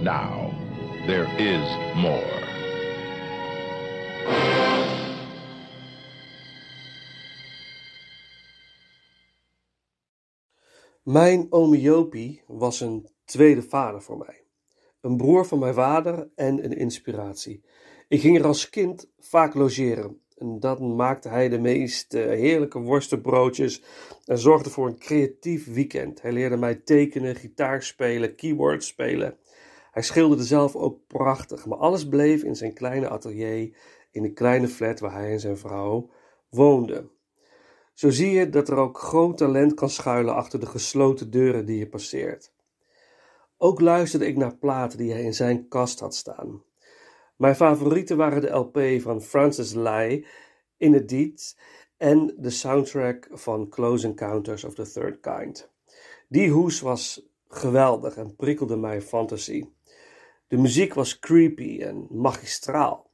Now, 0.00 0.54
there 1.06 1.26
is 1.38 1.96
more. 1.96 2.45
Mijn 11.06 11.46
oom 11.50 11.74
Jopie 11.74 12.42
was 12.46 12.80
een 12.80 13.08
tweede 13.24 13.62
vader 13.62 14.02
voor 14.02 14.18
mij. 14.18 14.44
Een 15.00 15.16
broer 15.16 15.46
van 15.46 15.58
mijn 15.58 15.74
vader 15.74 16.28
en 16.34 16.64
een 16.64 16.76
inspiratie. 16.76 17.64
Ik 18.08 18.20
ging 18.20 18.38
er 18.38 18.46
als 18.46 18.68
kind 18.68 19.10
vaak 19.18 19.54
logeren. 19.54 20.20
En 20.36 20.60
dan 20.60 20.96
maakte 20.96 21.28
hij 21.28 21.48
de 21.48 21.58
meest 21.58 22.14
eh, 22.14 22.24
heerlijke 22.24 22.78
worstenbroodjes 22.78 23.82
en 24.24 24.38
zorgde 24.38 24.70
voor 24.70 24.86
een 24.86 24.98
creatief 24.98 25.72
weekend. 25.72 26.22
Hij 26.22 26.32
leerde 26.32 26.56
mij 26.56 26.74
tekenen, 26.74 27.36
gitaar 27.36 27.82
spelen, 27.82 28.34
keyboard 28.34 28.84
spelen. 28.84 29.36
Hij 29.90 30.02
schilderde 30.02 30.44
zelf 30.44 30.76
ook 30.76 31.06
prachtig, 31.06 31.66
maar 31.66 31.78
alles 31.78 32.08
bleef 32.08 32.42
in 32.42 32.56
zijn 32.56 32.74
kleine 32.74 33.08
atelier 33.08 33.76
in 34.10 34.22
de 34.22 34.32
kleine 34.32 34.68
flat 34.68 35.00
waar 35.00 35.12
hij 35.12 35.32
en 35.32 35.40
zijn 35.40 35.58
vrouw 35.58 36.10
woonden. 36.50 37.10
Zo 37.96 38.10
zie 38.10 38.30
je 38.30 38.48
dat 38.48 38.68
er 38.68 38.76
ook 38.76 38.98
groot 38.98 39.36
talent 39.36 39.74
kan 39.74 39.90
schuilen 39.90 40.34
achter 40.34 40.60
de 40.60 40.66
gesloten 40.66 41.30
deuren 41.30 41.66
die 41.66 41.78
je 41.78 41.88
passeert. 41.88 42.52
Ook 43.56 43.80
luisterde 43.80 44.26
ik 44.26 44.36
naar 44.36 44.56
platen 44.56 44.98
die 44.98 45.12
hij 45.12 45.22
in 45.22 45.34
zijn 45.34 45.68
kast 45.68 46.00
had 46.00 46.14
staan. 46.14 46.62
Mijn 47.36 47.56
favorieten 47.56 48.16
waren 48.16 48.40
de 48.40 48.48
LP 48.48 49.00
van 49.00 49.22
Francis 49.22 49.72
Lai, 49.72 50.26
In 50.76 50.92
the 50.92 51.04
Deed 51.04 51.56
en 51.96 52.34
de 52.38 52.50
soundtrack 52.50 53.28
van 53.30 53.68
Close 53.68 54.06
Encounters 54.06 54.64
of 54.64 54.74
the 54.74 54.90
Third 54.90 55.20
Kind. 55.20 55.70
Die 56.28 56.50
hoes 56.50 56.80
was 56.80 57.28
geweldig 57.48 58.16
en 58.16 58.36
prikkelde 58.36 58.76
mijn 58.76 59.02
fantasie. 59.02 59.74
De 60.48 60.56
muziek 60.56 60.94
was 60.94 61.18
creepy 61.18 61.82
en 61.82 62.06
magistraal. 62.10 63.10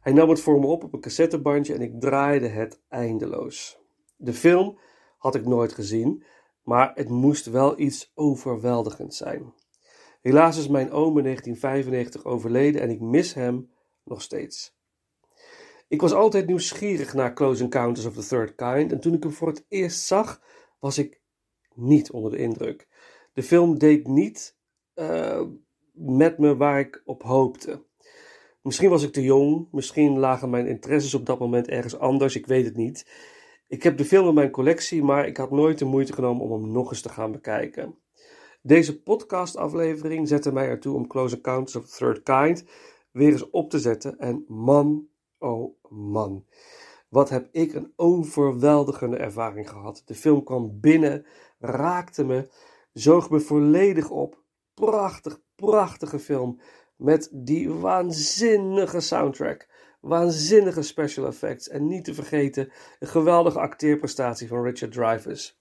Hij 0.00 0.12
nam 0.12 0.28
het 0.28 0.40
voor 0.40 0.60
me 0.60 0.66
op 0.66 0.84
op 0.84 0.92
een 0.92 1.00
cassettebandje 1.00 1.74
en 1.74 1.80
ik 1.80 2.00
draaide 2.00 2.48
het 2.48 2.80
eindeloos. 2.88 3.79
De 4.22 4.32
film 4.32 4.78
had 5.18 5.34
ik 5.34 5.46
nooit 5.46 5.72
gezien, 5.72 6.24
maar 6.62 6.92
het 6.94 7.08
moest 7.08 7.46
wel 7.46 7.78
iets 7.78 8.12
overweldigends 8.14 9.16
zijn. 9.16 9.54
Helaas 10.20 10.58
is 10.58 10.68
mijn 10.68 10.90
oom 10.90 11.18
in 11.18 11.24
1995 11.24 12.24
overleden 12.24 12.80
en 12.80 12.90
ik 12.90 13.00
mis 13.00 13.34
hem 13.34 13.70
nog 14.04 14.22
steeds. 14.22 14.78
Ik 15.88 16.00
was 16.00 16.12
altijd 16.12 16.46
nieuwsgierig 16.46 17.14
naar 17.14 17.34
Close 17.34 17.62
Encounters 17.62 18.06
of 18.06 18.14
the 18.14 18.26
Third 18.26 18.54
Kind 18.54 18.92
en 18.92 19.00
toen 19.00 19.14
ik 19.14 19.22
hem 19.22 19.32
voor 19.32 19.48
het 19.48 19.64
eerst 19.68 20.00
zag, 20.00 20.42
was 20.78 20.98
ik 20.98 21.20
niet 21.74 22.10
onder 22.10 22.30
de 22.30 22.38
indruk. 22.38 22.88
De 23.32 23.42
film 23.42 23.78
deed 23.78 24.06
niet 24.06 24.56
uh, 24.94 25.42
met 25.92 26.38
me 26.38 26.56
waar 26.56 26.80
ik 26.80 27.02
op 27.04 27.22
hoopte. 27.22 27.84
Misschien 28.62 28.90
was 28.90 29.02
ik 29.02 29.12
te 29.12 29.22
jong, 29.22 29.68
misschien 29.70 30.18
lagen 30.18 30.50
mijn 30.50 30.66
interesses 30.66 31.14
op 31.14 31.26
dat 31.26 31.38
moment 31.38 31.68
ergens 31.68 31.98
anders, 31.98 32.36
ik 32.36 32.46
weet 32.46 32.64
het 32.64 32.76
niet. 32.76 33.06
Ik 33.70 33.82
heb 33.82 33.96
de 33.96 34.04
film 34.04 34.28
in 34.28 34.34
mijn 34.34 34.50
collectie, 34.50 35.02
maar 35.02 35.26
ik 35.26 35.36
had 35.36 35.50
nooit 35.50 35.78
de 35.78 35.84
moeite 35.84 36.12
genomen 36.12 36.42
om 36.42 36.52
hem 36.52 36.72
nog 36.72 36.90
eens 36.90 37.00
te 37.00 37.08
gaan 37.08 37.32
bekijken. 37.32 37.98
Deze 38.62 39.02
podcastaflevering 39.02 40.28
zette 40.28 40.52
mij 40.52 40.68
ertoe 40.68 40.94
om 40.94 41.06
Close 41.06 41.34
Encounters 41.36 41.76
of 41.76 41.86
the 41.86 41.96
Third 41.96 42.22
Kind 42.22 42.64
weer 43.10 43.32
eens 43.32 43.50
op 43.50 43.70
te 43.70 43.78
zetten. 43.78 44.18
En 44.18 44.44
man, 44.48 45.06
oh 45.38 45.74
man, 45.88 46.44
wat 47.08 47.28
heb 47.28 47.48
ik 47.52 47.74
een 47.74 47.92
overweldigende 47.96 49.16
ervaring 49.16 49.68
gehad. 49.68 50.02
De 50.04 50.14
film 50.14 50.44
kwam 50.44 50.80
binnen, 50.80 51.26
raakte 51.58 52.24
me, 52.24 52.48
zoog 52.92 53.30
me 53.30 53.40
volledig 53.40 54.10
op. 54.10 54.42
Prachtig, 54.74 55.40
prachtige 55.54 56.18
film 56.18 56.60
met 56.96 57.28
die 57.32 57.70
waanzinnige 57.70 59.00
soundtrack. 59.00 59.68
Waanzinnige 60.00 60.82
special 60.82 61.26
effects 61.26 61.68
en 61.68 61.86
niet 61.86 62.04
te 62.04 62.14
vergeten 62.14 62.72
een 62.98 63.08
geweldige 63.08 63.58
acteerprestatie 63.58 64.48
van 64.48 64.62
Richard 64.62 64.92
Dreyfuss. 64.92 65.58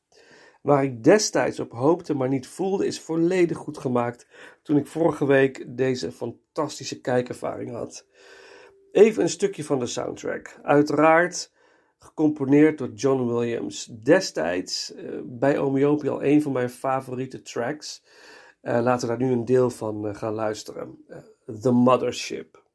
Waar 0.62 0.84
ik 0.84 1.04
destijds 1.04 1.60
op 1.60 1.72
hoopte, 1.72 2.14
maar 2.14 2.30
niet 2.30 2.48
voelde, 2.48 2.86
is 2.86 3.00
volledig 3.00 3.58
goed 3.58 3.78
gemaakt 3.78 4.28
toen 4.64 4.78
ik 4.78 4.88
vorige 4.88 5.26
week 5.26 5.66
deze 5.68 6.12
fantastische 6.12 7.02
kijkervaring 7.02 7.72
had. 7.72 8.06
Even 8.92 9.24
een 9.24 9.30
stukje 9.30 9.64
van 9.64 9.80
de 9.80 9.86
soundtrack. 9.86 10.60
Uiteraard 10.62 11.52
gecomponeerd 11.98 12.78
door 12.78 12.92
John 12.94 13.34
Williams. 13.34 13.86
Destijds 13.86 14.94
uh, 14.96 15.20
bij 15.24 15.58
Omiopi 15.58 16.10
al 16.10 16.24
een 16.24 16.42
van 16.42 16.52
mijn 16.52 16.70
favoriete 16.70 17.42
tracks. 17.42 18.04
Uh, 18.62 18.82
laten 18.82 19.08
we 19.08 19.18
daar 19.18 19.28
nu 19.28 19.34
een 19.34 19.46
deel 19.46 19.70
van 19.70 20.08
uh, 20.08 20.16
gaan 20.16 20.34
luisteren. 20.34 21.06
The 21.62 21.72
Mothership. 21.72 22.68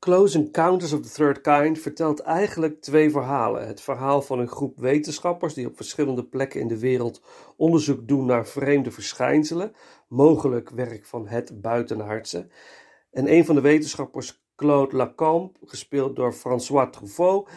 Close 0.00 0.38
Encounters 0.38 0.92
of 0.92 1.00
the 1.00 1.12
Third 1.12 1.40
Kind 1.40 1.78
vertelt 1.78 2.20
eigenlijk 2.20 2.80
twee 2.80 3.10
verhalen. 3.10 3.66
Het 3.66 3.80
verhaal 3.80 4.22
van 4.22 4.38
een 4.38 4.48
groep 4.48 4.78
wetenschappers 4.78 5.54
die 5.54 5.66
op 5.66 5.76
verschillende 5.76 6.24
plekken 6.24 6.60
in 6.60 6.68
de 6.68 6.78
wereld 6.78 7.22
onderzoek 7.56 8.08
doen 8.08 8.26
naar 8.26 8.46
vreemde 8.46 8.90
verschijnselen, 8.90 9.72
mogelijk 10.08 10.70
werk 10.70 11.06
van 11.06 11.26
het 11.26 11.60
buitenaardse. 11.60 12.46
En 13.10 13.32
een 13.32 13.44
van 13.44 13.54
de 13.54 13.60
wetenschappers, 13.60 14.42
Claude 14.56 14.96
Lacampe, 14.96 15.58
gespeeld 15.64 16.16
door 16.16 16.32
François 16.32 16.88
Truffaut, 16.90 17.48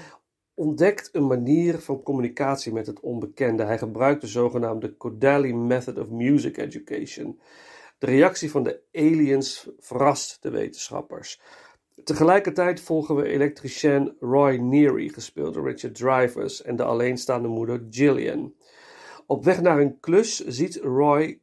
ontdekt 0.53 1.10
een 1.12 1.27
manier 1.27 1.79
van 1.79 2.03
communicatie 2.03 2.73
met 2.73 2.88
het 2.88 2.99
onbekende. 2.99 3.63
Hij 3.63 3.77
gebruikt 3.77 4.21
de 4.21 4.27
zogenaamde 4.27 4.97
Kodaly 4.97 5.51
Method 5.51 5.97
of 5.97 6.10
Music 6.10 6.58
Education. 6.58 7.39
De 7.97 8.06
reactie 8.06 8.51
van 8.51 8.63
de 8.63 8.82
aliens 8.93 9.69
verrast 9.79 10.38
de 10.41 10.49
wetenschappers. 10.49 11.41
Tegelijkertijd 12.03 12.82
volgen 12.82 13.15
we 13.15 13.27
elektricien 13.27 14.15
Roy 14.19 14.56
Neary, 14.56 15.08
gespeeld 15.08 15.53
door 15.53 15.67
Richard 15.69 15.95
Drivers, 15.95 16.62
en 16.62 16.75
de 16.75 16.84
alleenstaande 16.84 17.47
moeder 17.47 17.88
Gillian. 17.89 18.53
Op 19.25 19.43
weg 19.43 19.62
naar 19.62 19.79
een 19.79 19.99
klus 19.99 20.45
ziet 20.45 20.75
Roy 20.75 21.39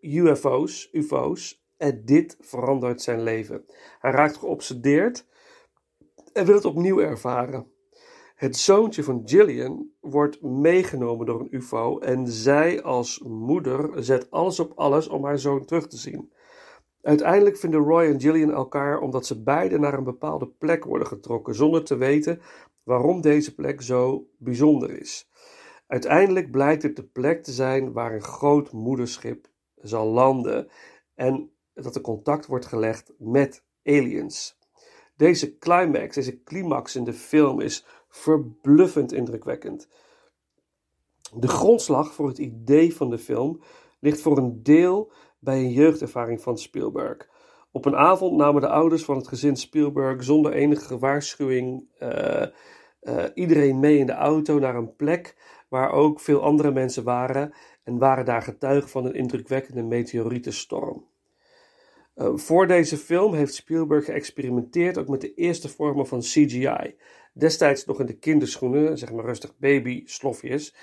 UFO's, 0.00 0.88
UFO's 0.92 1.64
en 1.76 2.02
dit 2.04 2.36
verandert 2.40 3.02
zijn 3.02 3.22
leven. 3.22 3.64
Hij 3.98 4.10
raakt 4.10 4.36
geobsedeerd 4.36 5.26
en 6.32 6.46
wil 6.46 6.54
het 6.54 6.64
opnieuw 6.64 7.00
ervaren. 7.00 7.66
Het 8.34 8.56
zoontje 8.56 9.02
van 9.02 9.22
Gillian 9.24 9.90
wordt 10.00 10.42
meegenomen 10.42 11.26
door 11.26 11.40
een 11.40 11.54
UFO 11.54 11.98
en 11.98 12.28
zij 12.28 12.82
als 12.82 13.18
moeder 13.18 14.04
zet 14.04 14.30
alles 14.30 14.60
op 14.60 14.72
alles 14.74 15.08
om 15.08 15.24
haar 15.24 15.38
zoon 15.38 15.64
terug 15.64 15.86
te 15.86 15.96
zien. 15.96 16.32
Uiteindelijk 17.02 17.56
vinden 17.56 17.80
Roy 17.80 18.04
en 18.04 18.20
Gillian 18.20 18.52
elkaar 18.52 19.00
omdat 19.00 19.26
ze 19.26 19.42
beide 19.42 19.78
naar 19.78 19.94
een 19.94 20.04
bepaalde 20.04 20.46
plek 20.46 20.84
worden 20.84 21.06
getrokken, 21.06 21.54
zonder 21.54 21.84
te 21.84 21.96
weten 21.96 22.40
waarom 22.82 23.20
deze 23.20 23.54
plek 23.54 23.82
zo 23.82 24.28
bijzonder 24.38 25.00
is. 25.00 25.30
Uiteindelijk 25.86 26.50
blijkt 26.50 26.82
het 26.82 26.96
de 26.96 27.04
plek 27.04 27.42
te 27.42 27.52
zijn 27.52 27.92
waar 27.92 28.14
een 28.14 28.22
groot 28.22 28.72
moederschip 28.72 29.48
zal 29.76 30.06
landen 30.06 30.68
en 31.14 31.50
dat 31.74 31.94
er 31.94 32.00
contact 32.00 32.46
wordt 32.46 32.66
gelegd 32.66 33.12
met 33.18 33.64
aliens. 33.84 34.58
Deze 35.16 35.58
climax, 35.58 36.14
deze 36.14 36.42
climax 36.42 36.96
in 36.96 37.04
de 37.04 37.12
film 37.12 37.60
is 37.60 37.86
verbluffend 38.08 39.12
indrukwekkend. 39.12 39.88
De 41.34 41.48
grondslag 41.48 42.14
voor 42.14 42.28
het 42.28 42.38
idee 42.38 42.96
van 42.96 43.10
de 43.10 43.18
film 43.18 43.60
ligt 44.00 44.20
voor 44.20 44.38
een 44.38 44.62
deel 44.62 45.12
bij 45.40 45.58
een 45.58 45.72
jeugdervaring 45.72 46.42
van 46.42 46.58
Spielberg. 46.58 47.28
Op 47.72 47.84
een 47.84 47.96
avond 47.96 48.36
namen 48.36 48.60
de 48.60 48.68
ouders 48.68 49.04
van 49.04 49.16
het 49.16 49.28
gezin 49.28 49.56
Spielberg 49.56 50.24
zonder 50.24 50.52
enige 50.52 50.98
waarschuwing 50.98 51.84
uh, 52.02 52.46
uh, 53.02 53.24
iedereen 53.34 53.80
mee 53.80 53.98
in 53.98 54.06
de 54.06 54.12
auto 54.12 54.58
naar 54.58 54.74
een 54.74 54.96
plek 54.96 55.36
waar 55.68 55.92
ook 55.92 56.20
veel 56.20 56.42
andere 56.42 56.70
mensen 56.70 57.04
waren 57.04 57.54
en 57.84 57.98
waren 57.98 58.24
daar 58.24 58.42
getuigen 58.42 58.90
van 58.90 59.04
een 59.04 59.14
indrukwekkende 59.14 59.82
meteorietenstorm. 59.82 61.04
Uh, 62.16 62.36
voor 62.36 62.66
deze 62.66 62.96
film 62.96 63.34
heeft 63.34 63.54
Spielberg 63.54 64.04
geëxperimenteerd 64.04 64.98
ook 64.98 65.08
met 65.08 65.20
de 65.20 65.34
eerste 65.34 65.68
vormen 65.68 66.06
van 66.06 66.20
CGI. 66.20 66.94
Destijds 67.32 67.84
nog 67.84 68.00
in 68.00 68.06
de 68.06 68.18
kinderschoenen, 68.18 68.98
zeg 68.98 69.12
maar 69.12 69.24
rustig 69.24 69.58
baby 69.58 70.02
slofjes. 70.06 70.74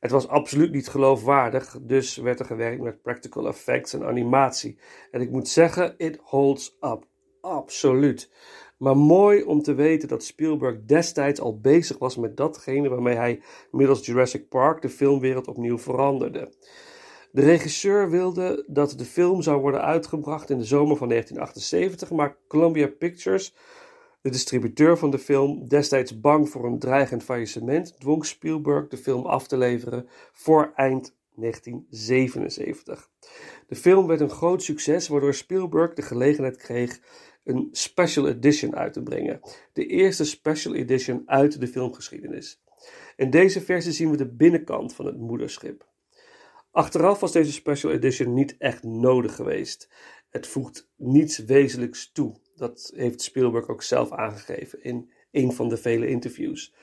Het 0.00 0.10
was 0.10 0.28
absoluut 0.28 0.72
niet 0.72 0.88
geloofwaardig, 0.88 1.78
dus 1.80 2.16
werd 2.16 2.40
er 2.40 2.46
gewerkt 2.46 2.82
met 2.82 3.02
practical 3.02 3.46
effects 3.46 3.92
en 3.92 4.06
animatie. 4.06 4.78
En 5.10 5.20
ik 5.20 5.30
moet 5.30 5.48
zeggen, 5.48 5.94
it 5.96 6.18
holds 6.22 6.76
up. 6.80 7.06
Absoluut. 7.40 8.30
Maar 8.78 8.96
mooi 8.96 9.42
om 9.42 9.62
te 9.62 9.74
weten 9.74 10.08
dat 10.08 10.24
Spielberg 10.24 10.84
destijds 10.84 11.40
al 11.40 11.60
bezig 11.60 11.98
was 11.98 12.16
met 12.16 12.36
datgene 12.36 12.88
waarmee 12.88 13.16
hij 13.16 13.40
middels 13.70 14.06
Jurassic 14.06 14.48
Park 14.48 14.82
de 14.82 14.88
filmwereld 14.88 15.48
opnieuw 15.48 15.78
veranderde. 15.78 16.52
De 17.32 17.42
regisseur 17.42 18.10
wilde 18.10 18.64
dat 18.66 18.94
de 18.96 19.04
film 19.04 19.42
zou 19.42 19.60
worden 19.60 19.82
uitgebracht 19.82 20.50
in 20.50 20.58
de 20.58 20.64
zomer 20.64 20.96
van 20.96 21.08
1978, 21.08 22.10
maar 22.10 22.36
Columbia 22.48 22.86
Pictures, 22.86 23.54
de 24.26 24.32
distributeur 24.32 24.98
van 24.98 25.10
de 25.10 25.18
film, 25.18 25.68
destijds 25.68 26.20
bang 26.20 26.48
voor 26.48 26.64
een 26.64 26.78
dreigend 26.78 27.22
faillissement, 27.22 28.00
dwong 28.00 28.26
Spielberg 28.26 28.88
de 28.88 28.96
film 28.96 29.26
af 29.26 29.46
te 29.46 29.56
leveren 29.56 30.08
voor 30.32 30.72
eind 30.74 31.16
1977. 31.34 33.10
De 33.66 33.76
film 33.76 34.06
werd 34.06 34.20
een 34.20 34.30
groot 34.30 34.62
succes, 34.62 35.08
waardoor 35.08 35.34
Spielberg 35.34 35.94
de 35.94 36.02
gelegenheid 36.02 36.56
kreeg 36.56 37.00
een 37.44 37.68
special 37.72 38.28
edition 38.28 38.76
uit 38.76 38.92
te 38.92 39.02
brengen. 39.02 39.40
De 39.72 39.86
eerste 39.86 40.24
special 40.24 40.74
edition 40.74 41.22
uit 41.26 41.60
de 41.60 41.68
filmgeschiedenis. 41.68 42.62
In 43.16 43.30
deze 43.30 43.60
versie 43.60 43.92
zien 43.92 44.10
we 44.10 44.16
de 44.16 44.28
binnenkant 44.28 44.94
van 44.94 45.06
het 45.06 45.18
moederschip. 45.18 45.86
Achteraf 46.70 47.20
was 47.20 47.32
deze 47.32 47.52
special 47.52 47.92
edition 47.92 48.34
niet 48.34 48.56
echt 48.58 48.82
nodig 48.82 49.34
geweest. 49.34 49.88
Het 50.30 50.46
voegt 50.46 50.90
niets 50.96 51.38
wezenlijks 51.38 52.12
toe. 52.12 52.44
Dat 52.56 52.92
heeft 52.94 53.22
Spielberg 53.22 53.68
ook 53.68 53.82
zelf 53.82 54.12
aangegeven 54.12 54.82
in 54.82 55.10
een 55.30 55.52
van 55.52 55.68
de 55.68 55.76
vele 55.76 56.08
interviews. 56.08 56.74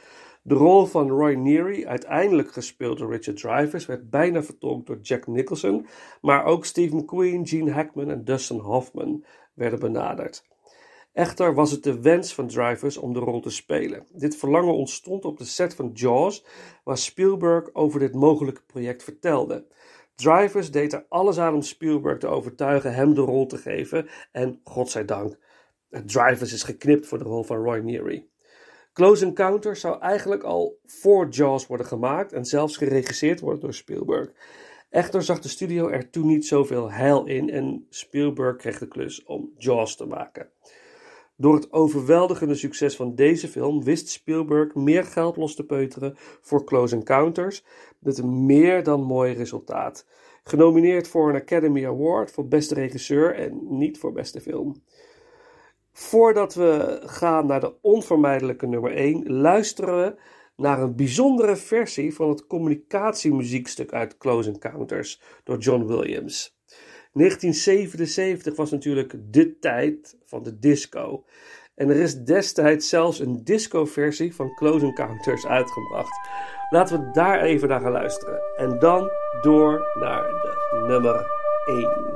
De 0.41 0.53
rol 0.53 0.86
van 0.86 1.09
Roy 1.09 1.33
Neary, 1.33 1.86
uiteindelijk 1.86 2.51
gespeeld 2.51 2.97
door 2.97 3.12
Richard 3.12 3.38
Drivers, 3.38 3.86
werd 3.86 4.09
bijna 4.09 4.43
vertolkt 4.43 4.88
door 4.88 4.99
Jack 5.01 5.27
Nicholson, 5.27 5.88
maar 6.21 6.45
ook 6.45 6.65
Steve 6.65 6.95
McQueen, 6.95 7.47
Gene 7.47 7.71
Hackman 7.71 8.09
en 8.09 8.23
Dustin 8.23 8.57
Hoffman 8.57 9.25
werden 9.53 9.79
benaderd. 9.79 10.45
Echter 11.13 11.53
was 11.53 11.71
het 11.71 11.83
de 11.83 12.01
wens 12.01 12.33
van 12.33 12.47
Drivers 12.47 12.97
om 12.97 13.13
de 13.13 13.19
rol 13.19 13.39
te 13.39 13.49
spelen. 13.49 14.07
Dit 14.12 14.36
verlangen 14.36 14.73
ontstond 14.73 15.25
op 15.25 15.38
de 15.38 15.45
set 15.45 15.75
van 15.75 15.89
Jaws, 15.93 16.45
waar 16.83 16.97
Spielberg 16.97 17.73
over 17.73 17.99
dit 17.99 18.13
mogelijke 18.13 18.62
project 18.62 19.03
vertelde. 19.03 19.65
Drivers 20.15 20.71
deed 20.71 20.93
er 20.93 21.05
alles 21.09 21.39
aan 21.39 21.53
om 21.53 21.62
Spielberg 21.62 22.17
te 22.17 22.27
overtuigen 22.27 22.93
hem 22.93 23.13
de 23.13 23.21
rol 23.21 23.45
te 23.45 23.57
geven 23.57 24.07
en, 24.31 24.59
godzijdank, 24.63 25.38
Drivers 26.06 26.53
is 26.53 26.63
geknipt 26.63 27.08
voor 27.08 27.17
de 27.17 27.23
rol 27.23 27.43
van 27.43 27.63
Roy 27.63 27.77
Neary. 27.77 28.27
Close 28.93 29.25
Encounter 29.25 29.75
zou 29.75 29.99
eigenlijk 30.01 30.43
al 30.43 30.79
voor 30.86 31.27
Jaws 31.29 31.67
worden 31.67 31.88
gemaakt 31.88 32.34
en 32.34 32.45
zelfs 32.45 32.77
geregisseerd 32.77 33.39
worden 33.39 33.62
door 33.62 33.73
Spielberg. 33.73 34.32
Echter 34.89 35.23
zag 35.23 35.39
de 35.39 35.47
studio 35.47 35.88
er 35.88 36.10
toen 36.10 36.27
niet 36.27 36.45
zoveel 36.45 36.91
heil 36.91 37.25
in 37.25 37.49
en 37.49 37.86
Spielberg 37.89 38.58
kreeg 38.58 38.79
de 38.79 38.88
klus 38.88 39.23
om 39.23 39.51
Jaws 39.58 39.95
te 39.95 40.06
maken. 40.06 40.49
Door 41.36 41.56
het 41.56 41.71
overweldigende 41.71 42.56
succes 42.56 42.95
van 42.95 43.15
deze 43.15 43.47
film 43.47 43.84
wist 43.84 44.10
Spielberg 44.10 44.75
meer 44.75 45.03
geld 45.03 45.38
los 45.38 45.56
te 45.56 45.65
peuteren 45.65 46.13
voor 46.17 46.63
Close 46.63 46.95
Encounters 46.95 47.63
met 47.99 48.17
een 48.17 48.45
meer 48.45 48.84
dan 48.84 49.01
mooi 49.01 49.34
resultaat. 49.34 50.06
Genomineerd 50.43 51.08
voor 51.08 51.29
een 51.29 51.41
Academy 51.41 51.86
Award 51.86 52.32
voor 52.32 52.47
beste 52.47 52.73
regisseur 52.73 53.36
en 53.36 53.77
niet 53.77 53.97
voor 53.97 54.12
beste 54.12 54.41
film. 54.41 54.84
Voordat 55.93 56.53
we 56.53 57.01
gaan 57.06 57.45
naar 57.45 57.60
de 57.60 57.73
onvermijdelijke 57.82 58.67
nummer 58.67 58.95
1, 58.95 59.32
luisteren 59.32 59.97
we 59.97 60.15
naar 60.56 60.82
een 60.82 60.95
bijzondere 60.95 61.56
versie 61.56 62.13
van 62.13 62.29
het 62.29 62.47
communicatiemuziekstuk 62.47 63.93
uit 63.93 64.17
Close 64.17 64.49
Encounters 64.49 65.21
door 65.43 65.58
John 65.58 65.86
Williams. 65.86 66.58
1977 67.13 68.56
was 68.56 68.71
natuurlijk 68.71 69.15
de 69.32 69.60
tijd 69.60 70.17
van 70.25 70.43
de 70.43 70.60
disco. 70.60 71.25
En 71.75 71.89
er 71.89 71.95
is 71.95 72.23
destijds 72.23 72.89
zelfs 72.89 73.19
een 73.19 73.43
disco-versie 73.43 74.36
van 74.36 74.56
Close 74.56 74.86
Encounters 74.86 75.45
uitgebracht. 75.45 76.19
Laten 76.69 76.99
we 76.99 77.12
daar 77.12 77.41
even 77.41 77.67
naar 77.67 77.82
gaan 77.82 77.91
luisteren. 77.91 78.41
En 78.58 78.79
dan 78.79 79.10
door 79.41 79.86
naar 79.99 80.23
de 80.23 80.84
nummer 80.88 81.25
1. 81.65 82.12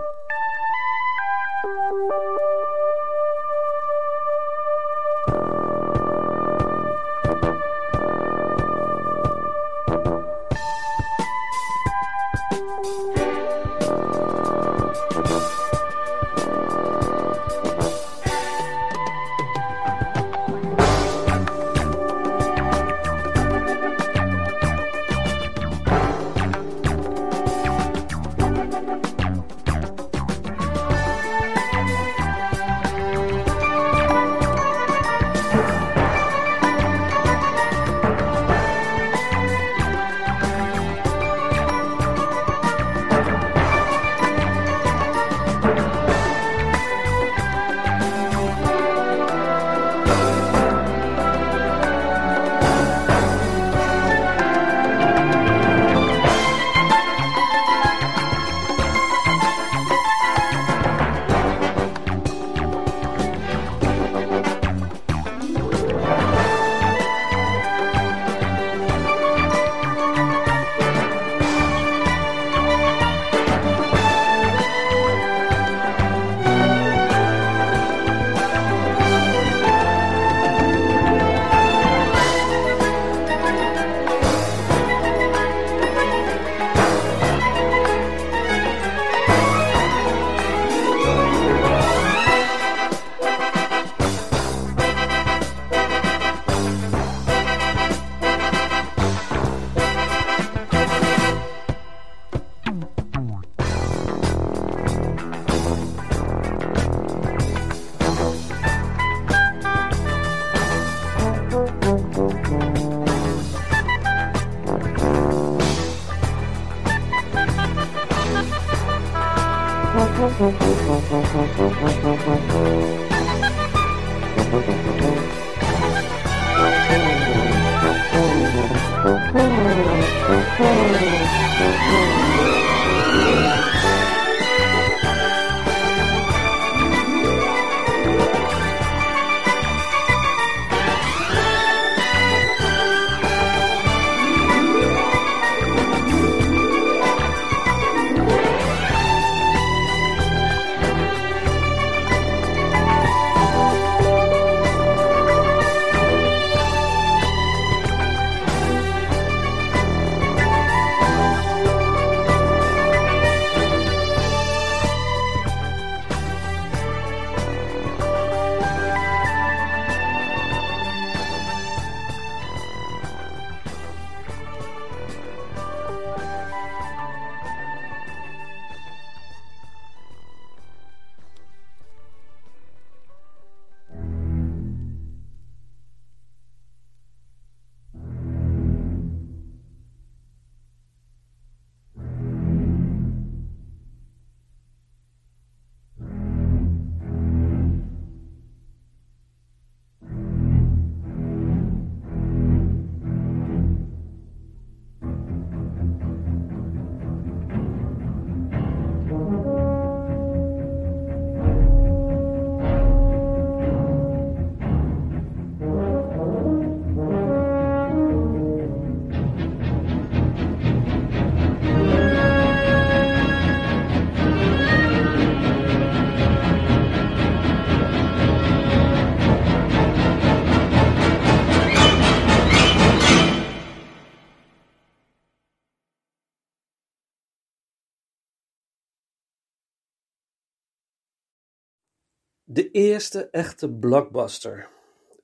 De 242.49 242.71
eerste 242.71 243.29
echte 243.29 243.73
blockbuster. 243.73 244.69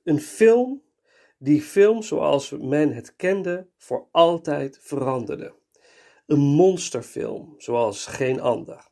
Een 0.02 0.20
film 0.20 0.82
die 1.38 1.62
film 1.62 2.02
zoals 2.02 2.50
men 2.50 2.92
het 2.92 3.16
kende 3.16 3.68
voor 3.76 4.08
altijd 4.10 4.78
veranderde. 4.80 5.54
Een 6.26 6.38
monsterfilm 6.38 7.54
zoals 7.58 8.06
geen 8.06 8.40
ander. 8.40 8.88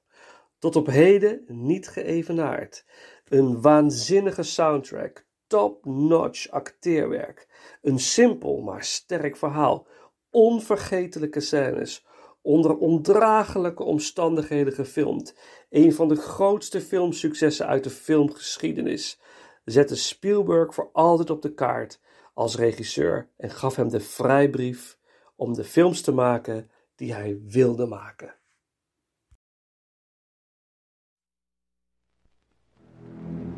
Tot 0.59 0.77
op 0.77 0.87
heden 0.87 1.45
niet 1.47 1.89
geëvenaard. 1.89 2.85
Een 3.25 3.61
waanzinnige 3.61 4.43
soundtrack, 4.43 5.27
top-notch 5.47 6.49
acteerwerk, 6.51 7.49
een 7.83 7.99
simpel 7.99 8.61
maar 8.61 8.85
sterk 8.85 9.37
verhaal, 9.37 9.87
onvergetelijke 10.31 11.41
scènes, 11.41 12.07
onder 12.43 12.77
ondraaglijke 12.77 13.83
omstandigheden 13.83 14.73
gefilmd. 14.73 15.37
Een 15.71 15.93
van 15.93 16.09
de 16.09 16.17
grootste 16.17 16.81
filmsuccessen 16.81 17.67
uit 17.67 17.85
de 17.85 17.91
filmgeschiedenis. 17.91 19.21
Zette 19.65 19.97
Spielberg 19.97 20.75
voor 20.75 20.91
altijd 20.93 21.31
op 21.31 21.43
de 21.43 21.55
kaart 21.55 22.01
als 22.35 22.57
regisseur 22.57 23.29
en 23.37 23.51
gaf 23.51 23.77
hem 23.77 23.89
de 23.89 24.01
vrijbrief 24.01 24.99
om 25.37 25.55
de 25.55 25.65
films 25.65 26.01
te 26.01 26.13
maken 26.13 26.71
die 26.95 27.13
hij 27.15 27.41
wilde 27.45 27.87
maken. 27.87 28.35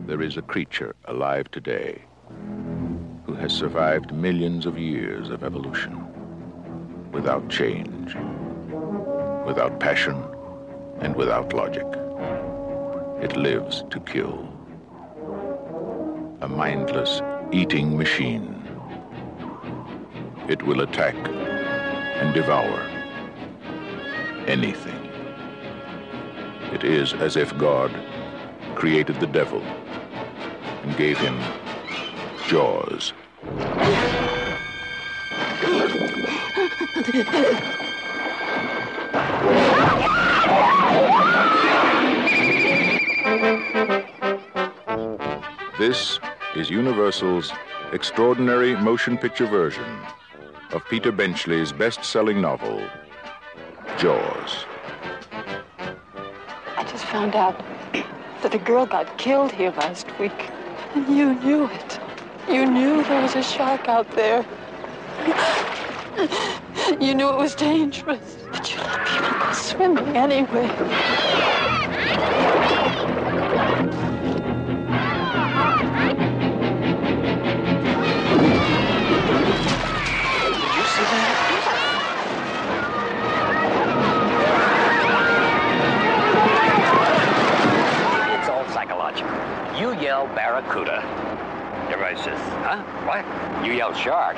There 0.07 0.24
is 0.24 0.37
a 0.37 0.43
creature 0.43 0.95
alive 1.03 1.49
today 1.51 2.07
who 3.24 3.35
has 3.35 3.57
survived 3.57 4.12
millions 4.12 4.66
of 4.66 4.76
years 4.76 5.30
of 5.30 5.43
evolution 5.43 6.05
without 7.11 7.43
change, 7.49 8.14
without 9.47 9.78
passion, 9.78 10.22
and 11.01 11.14
without 11.16 11.53
logic. 11.53 11.86
It 13.20 13.36
lives 13.36 13.84
to 13.90 14.01
kill. 14.01 14.49
A 16.40 16.49
mindless 16.49 17.20
eating 17.53 17.97
machine. 17.97 18.62
It 20.49 20.62
will 20.62 20.80
attack 20.80 21.14
and 21.14 22.34
devour 22.34 22.80
anything. 24.47 25.11
It 26.72 26.84
is 26.84 27.12
as 27.14 27.36
if 27.36 27.57
God 27.57 27.90
created 28.74 29.20
the 29.20 29.26
devil 29.26 29.62
and 29.62 30.97
gave 30.97 31.18
him 31.18 31.38
jaws. 32.49 33.12
This 45.78 46.18
is 46.57 46.70
Universal's 46.70 47.53
extraordinary 47.92 48.74
motion 48.74 49.18
picture 49.18 49.45
version 49.45 49.84
of 50.72 50.82
Peter 50.88 51.12
Benchley's 51.12 51.70
best 51.70 52.05
selling 52.05 52.40
novel, 52.40 52.80
Jaws. 53.99 54.64
I 55.30 56.84
just 56.88 57.05
found 57.05 57.36
out 57.36 57.62
that 58.40 58.55
a 58.55 58.59
girl 58.59 58.86
got 58.86 59.18
killed 59.18 59.53
here 59.53 59.72
last 59.72 60.07
week. 60.18 60.51
And 60.95 61.07
you 61.14 61.34
knew 61.34 61.66
it. 61.66 62.01
You 62.49 62.64
knew 62.64 63.05
there 63.05 63.20
was 63.20 63.34
a 63.36 63.42
shark 63.42 63.88
out 63.88 64.11
there. 64.12 64.42
You 66.99 67.14
knew 67.14 67.28
it 67.28 67.36
was 67.36 67.55
dangerous. 67.55 68.38
But 68.51 68.72
you 68.72 68.80
let 68.80 69.07
people 69.07 69.38
go 69.38 69.53
swimming 69.53 70.16
anyway. 70.16 70.68
Barracuda. 90.55 91.02
Everybody 91.90 92.16
says, 92.16 92.38
huh? 92.62 92.80
What? 93.07 93.66
You 93.66 93.72
yell 93.72 93.92
shark. 93.92 94.36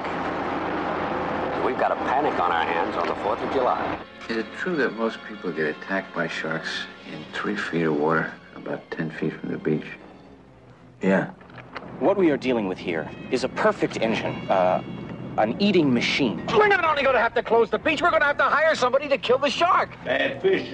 We've 1.63 1.79
got 1.79 1.93
a 1.93 1.97
panic 1.97 2.41
on 2.41 2.51
our 2.51 2.65
hands 2.65 2.97
on 2.97 3.07
the 3.07 3.13
4th 3.15 3.47
of 3.47 3.53
July. 3.53 3.99
Is 4.31 4.39
it 4.39 4.47
true 4.57 4.77
that 4.77 4.95
most 4.95 5.19
people 5.29 5.53
get 5.53 5.67
attacked 5.67 6.15
by 6.15 6.27
sharks 6.27 6.87
in 7.13 7.23
three 7.35 7.55
feet 7.55 7.83
of 7.83 7.97
water, 7.97 8.33
about 8.55 8.91
10 8.93 9.11
feet 9.11 9.35
from 9.35 9.51
the 9.51 9.59
beach? 9.59 9.85
Yeah. 11.03 11.33
What 12.01 12.17
we 12.17 12.31
are 12.31 12.39
dealing 12.39 12.67
with 12.67 12.79
here 12.79 13.11
is 13.31 13.45
a 13.45 13.49
perfect 13.51 13.99
engine, 13.99 14.49
uh, 14.49 14.83
an 15.37 15.61
eating 15.61 15.93
machine. 15.93 16.47
We're 16.47 16.69
not 16.69 16.85
only 16.85 17.03
going 17.03 17.15
to 17.15 17.21
have 17.21 17.35
to 17.35 17.43
close 17.43 17.69
the 17.69 17.79
beach, 17.79 18.01
we're 18.01 18.11
going 18.11 18.23
to 18.23 18.27
have 18.27 18.39
to 18.39 18.45
hire 18.45 18.75
somebody 18.75 19.07
to 19.09 19.19
kill 19.19 19.39
the 19.39 19.51
shark. 19.51 19.91
Bad 20.05 20.41
fish. 20.41 20.67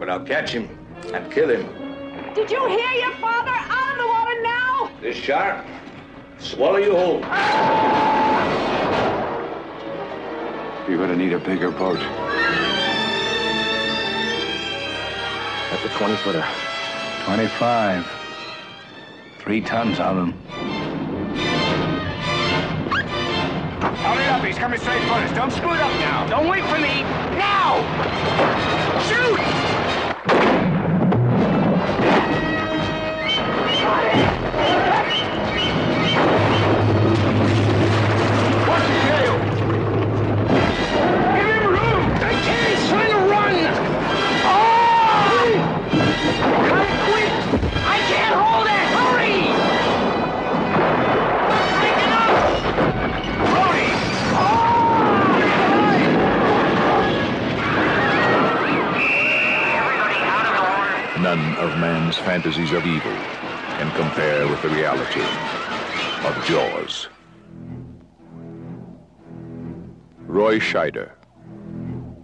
But 0.00 0.10
I'll 0.10 0.24
catch 0.24 0.50
him 0.50 0.68
and 1.12 1.32
kill 1.32 1.50
him. 1.50 2.34
Did 2.34 2.50
you 2.50 2.66
hear 2.66 2.92
your 2.92 3.14
father? 3.18 3.83
This 5.04 5.18
shark, 5.18 5.66
swallow 6.38 6.78
you 6.78 6.96
whole. 6.96 7.20
You're 10.88 10.96
gonna 10.96 11.14
need 11.14 11.34
a 11.34 11.38
bigger 11.38 11.70
boat. 11.70 11.98
That's 15.68 15.84
a 15.84 15.88
20 15.98 16.16
footer. 16.16 16.42
25. 17.26 18.10
Three 19.40 19.60
tons 19.60 20.00
on 20.00 20.16
him. 20.16 20.32
Hurry 23.82 24.24
up, 24.24 24.42
he's 24.42 24.56
coming 24.56 24.80
straight 24.80 25.02
for 25.02 25.12
us. 25.12 25.30
Don't 25.36 25.50
screw 25.50 25.74
it 25.74 25.80
up 25.80 25.92
now. 26.00 26.26
Don't 26.28 26.48
wait 26.48 26.64
for 26.64 26.78
me. 26.78 27.02
Now! 27.36 27.82
Shoot! 29.06 29.54
What's 34.54 34.93
man's 61.84 62.16
fantasies 62.16 62.72
of 62.72 62.86
evil 62.86 63.12
can 63.76 63.90
compare 63.94 64.48
with 64.48 64.62
the 64.62 64.70
reality 64.70 65.20
of 66.26 66.44
Jaws. 66.46 67.08
Roy 70.20 70.58
Scheider, 70.58 71.10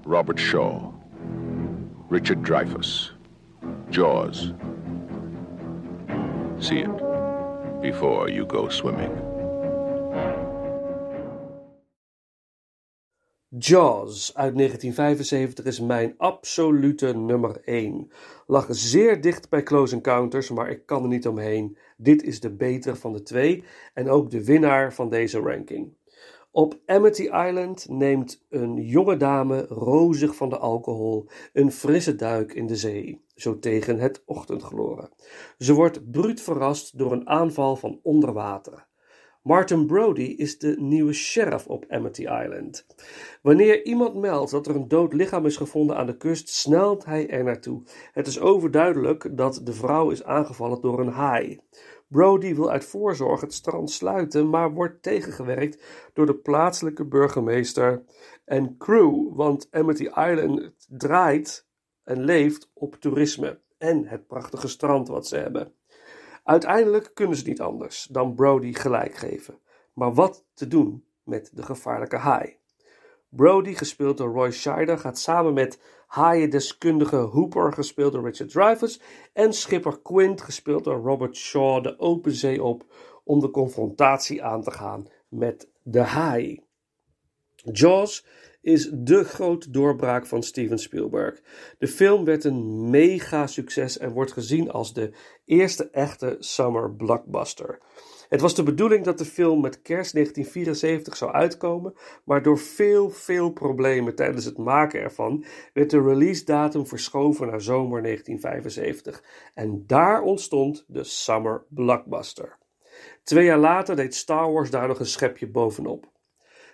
Robert 0.06 0.38
Shaw, 0.38 0.90
Richard 2.08 2.40
Dreyfuss, 2.42 3.11
Jaws. 3.90 4.54
See 6.58 6.78
it 6.78 7.82
before 7.82 8.30
you 8.30 8.46
go 8.46 8.70
swimming. 8.70 9.30
Jaws 13.59 14.34
uit 14.34 14.57
1975 14.57 15.64
is 15.64 15.80
mijn 15.80 16.14
absolute 16.16 17.16
nummer 17.16 17.61
1. 17.64 18.11
Lag 18.46 18.66
zeer 18.70 19.20
dicht 19.20 19.48
bij 19.48 19.62
Close 19.62 19.94
Encounters, 19.94 20.51
maar 20.51 20.70
ik 20.70 20.86
kan 20.86 21.03
er 21.03 21.09
niet 21.09 21.28
omheen. 21.28 21.76
Dit 21.96 22.22
is 22.22 22.40
de 22.40 22.51
betere 22.51 22.96
van 22.96 23.12
de 23.12 23.22
twee 23.22 23.64
en 23.94 24.09
ook 24.09 24.30
de 24.30 24.44
winnaar 24.44 24.94
van 24.94 25.09
deze 25.09 25.38
ranking. 25.38 25.92
Op 26.51 26.78
Amity 26.86 27.22
Island 27.22 27.88
neemt 27.88 28.46
een 28.48 28.74
jonge 28.74 29.16
dame, 29.16 29.66
rozig 29.66 30.36
van 30.36 30.48
de 30.48 30.59
alcohol, 30.59 31.28
een 31.53 31.72
frisse 31.72 32.16
duik 32.16 32.53
in 32.53 32.66
de 32.66 32.76
zee, 32.76 33.24
zo 33.34 33.59
tegen 33.59 33.98
het 33.98 34.22
ochtendgloren. 34.24 35.11
Ze 35.59 35.74
wordt 35.74 36.11
bruut 36.11 36.40
verrast 36.40 36.98
door 36.98 37.12
een 37.12 37.28
aanval 37.28 37.76
van 37.76 38.01
onder 38.03 38.32
water. 38.32 38.88
Martin 39.43 39.86
Brody 39.86 40.22
is 40.22 40.59
de 40.59 40.76
nieuwe 40.78 41.12
sheriff 41.12 41.66
op 41.66 41.84
Amity 41.88 42.20
Island. 42.20 42.86
Wanneer 43.43 43.84
iemand 43.84 44.14
meldt 44.14 44.51
dat 44.51 44.66
er 44.66 44.74
een 44.74 44.88
dood 44.88 45.12
lichaam 45.12 45.47
is 45.47 45.57
gevonden 45.57 45.97
aan 45.97 46.07
de 46.07 46.16
kust, 46.16 46.49
snelt 46.49 47.05
hij 47.05 47.28
er 47.28 47.45
naartoe. 47.45 47.82
Het 48.12 48.26
is 48.26 48.41
overduidelijk 48.41 49.36
dat 49.36 49.61
de 49.64 49.72
vrouw 49.72 50.11
is 50.11 50.24
aangevallen 50.24 50.80
door 50.80 51.01
een 51.01 51.12
haai. 51.12 51.61
Brody 52.09 52.55
wil 52.55 52.70
uit 52.70 52.84
voorzorg 52.84 53.41
het 53.41 53.55
strand 53.55 53.91
sluiten, 53.91 54.51
maar 54.51 54.72
wordt 54.72 55.03
tegengewerkt 55.03 55.82
door 56.12 56.26
de 56.26 56.36
plaatselijke 56.36 57.05
burgemeester 57.05 58.03
en 58.45 58.76
crew, 58.78 59.34
want 59.34 59.68
Amity 59.70 60.05
Island 60.05 60.74
draait 60.88 61.66
en 62.05 62.24
leeft 62.24 62.70
op 62.74 62.95
toerisme 62.95 63.61
en 63.78 64.07
het 64.07 64.26
prachtige 64.26 64.68
strand 64.68 65.09
wat 65.09 65.26
ze 65.26 65.36
hebben. 65.36 65.72
Uiteindelijk 66.51 67.11
kunnen 67.14 67.36
ze 67.36 67.48
niet 67.48 67.61
anders 67.61 68.07
dan 68.11 68.34
Brody 68.34 68.72
gelijk 68.72 69.14
geven. 69.14 69.59
Maar 69.92 70.14
wat 70.14 70.44
te 70.55 70.66
doen 70.66 71.05
met 71.22 71.51
de 71.55 71.62
gevaarlijke 71.62 72.16
haai? 72.16 72.57
Brody, 73.28 73.74
gespeeld 73.74 74.16
door 74.16 74.32
Roy 74.32 74.51
Scheider, 74.51 74.98
gaat 74.98 75.18
samen 75.18 75.53
met 75.53 75.80
haaiendeskundige 76.07 77.16
Hooper, 77.16 77.72
gespeeld 77.72 78.12
door 78.12 78.24
Richard 78.24 78.51
Dreyfuss, 78.51 79.01
en 79.32 79.53
schipper 79.53 80.01
Quint, 80.01 80.40
gespeeld 80.40 80.84
door 80.84 81.01
Robert 81.03 81.36
Shaw, 81.36 81.82
de 81.82 81.98
open 81.98 82.32
zee 82.32 82.62
op 82.62 82.84
om 83.24 83.40
de 83.40 83.51
confrontatie 83.51 84.44
aan 84.44 84.62
te 84.62 84.70
gaan 84.70 85.07
met 85.28 85.68
de 85.82 86.01
haai. 86.01 86.64
Jaws 87.72 88.26
is 88.61 88.90
de 88.92 89.24
grote 89.24 89.70
doorbraak 89.70 90.26
van 90.26 90.42
Steven 90.42 90.78
Spielberg. 90.78 91.40
De 91.78 91.88
film 91.88 92.24
werd 92.24 92.44
een 92.44 92.90
mega 92.90 93.46
succes 93.46 93.98
en 93.98 94.12
wordt 94.12 94.32
gezien 94.32 94.70
als 94.70 94.92
de 94.94 95.12
eerste 95.44 95.90
echte 95.90 96.36
summer 96.38 96.94
blockbuster. 96.94 97.78
Het 98.28 98.40
was 98.40 98.54
de 98.54 98.62
bedoeling 98.62 99.04
dat 99.04 99.18
de 99.18 99.24
film 99.24 99.61
met 99.61 99.82
kerst 99.82 100.12
1974 100.12 101.16
zou 101.16 101.32
uitkomen, 101.32 101.94
maar 102.24 102.42
door 102.42 102.58
veel, 102.58 103.11
veel 103.11 103.50
problemen 103.50 104.14
tijdens 104.14 104.44
het 104.44 104.58
maken 104.58 105.00
ervan 105.00 105.44
werd 105.72 105.90
de 105.90 106.02
release 106.02 106.44
datum 106.44 106.86
verschoven 106.86 107.46
naar 107.46 107.61
zomer 107.61 108.02
1975. 108.02 109.24
En 109.54 109.84
daar 109.86 110.22
ontstond 110.22 110.84
de 110.86 111.04
summer 111.04 111.64
blockbuster. 111.68 112.58
Twee 113.22 113.44
jaar 113.44 113.58
later 113.58 113.96
deed 113.96 114.14
Star 114.14 114.52
Wars 114.52 114.70
daar 114.70 114.88
nog 114.88 114.98
een 114.98 115.06
schepje 115.06 115.50
bovenop. 115.50 116.11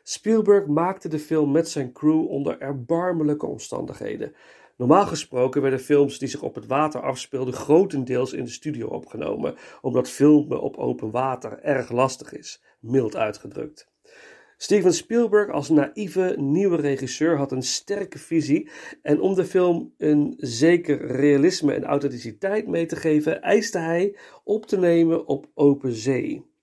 Spielberg 0.09 0.67
maakte 0.67 1.09
de 1.09 1.19
film 1.19 1.51
met 1.51 1.69
zijn 1.69 1.93
crew 1.93 2.29
onder 2.29 2.61
erbarmelijke 2.61 3.47
omstandigheden. 3.47 4.35
Normaal 4.77 5.07
gesproken 5.07 5.63
werden 5.63 5.81
films 5.81 6.19
die 6.19 6.29
zich 6.29 6.43
op 6.43 6.55
het 6.55 6.67
water 6.67 7.01
afspeelden 7.01 7.55
grotendeels 7.55 8.33
in 8.33 8.45
de 8.45 8.51
studio 8.51 8.87
opgenomen, 8.87 9.55
omdat 9.81 10.09
filmen 10.09 10.61
op 10.61 10.77
open 10.77 11.11
water 11.11 11.59
erg 11.59 11.91
lastig 11.91 12.33
is, 12.33 12.63
mild 12.81 13.17
uitgedrukt. 13.17 13.91
Steven 14.57 14.93
Spielberg 14.93 15.51
als 15.51 15.69
naïeve 15.69 16.35
nieuwe 16.39 16.77
regisseur 16.77 17.37
had 17.37 17.53
een 17.53 17.63
sterke 17.63 18.19
visie 18.19 18.71
en 19.03 19.21
om 19.21 19.35
de 19.35 19.45
film 19.45 19.95
een 19.99 20.35
zeker 20.37 21.07
realisme 21.07 21.75
en 21.75 21.85
authenticiteit 21.85 22.67
mee 22.67 22.87
te 22.87 22.97
geven, 22.97 23.43
eiste 23.43 23.79
hij 23.79 24.17
op 24.45 24.67
te 24.67 24.79
nemen 24.79 25.27
op 25.27 25.47
open 25.55 25.93
zee. 25.93 26.55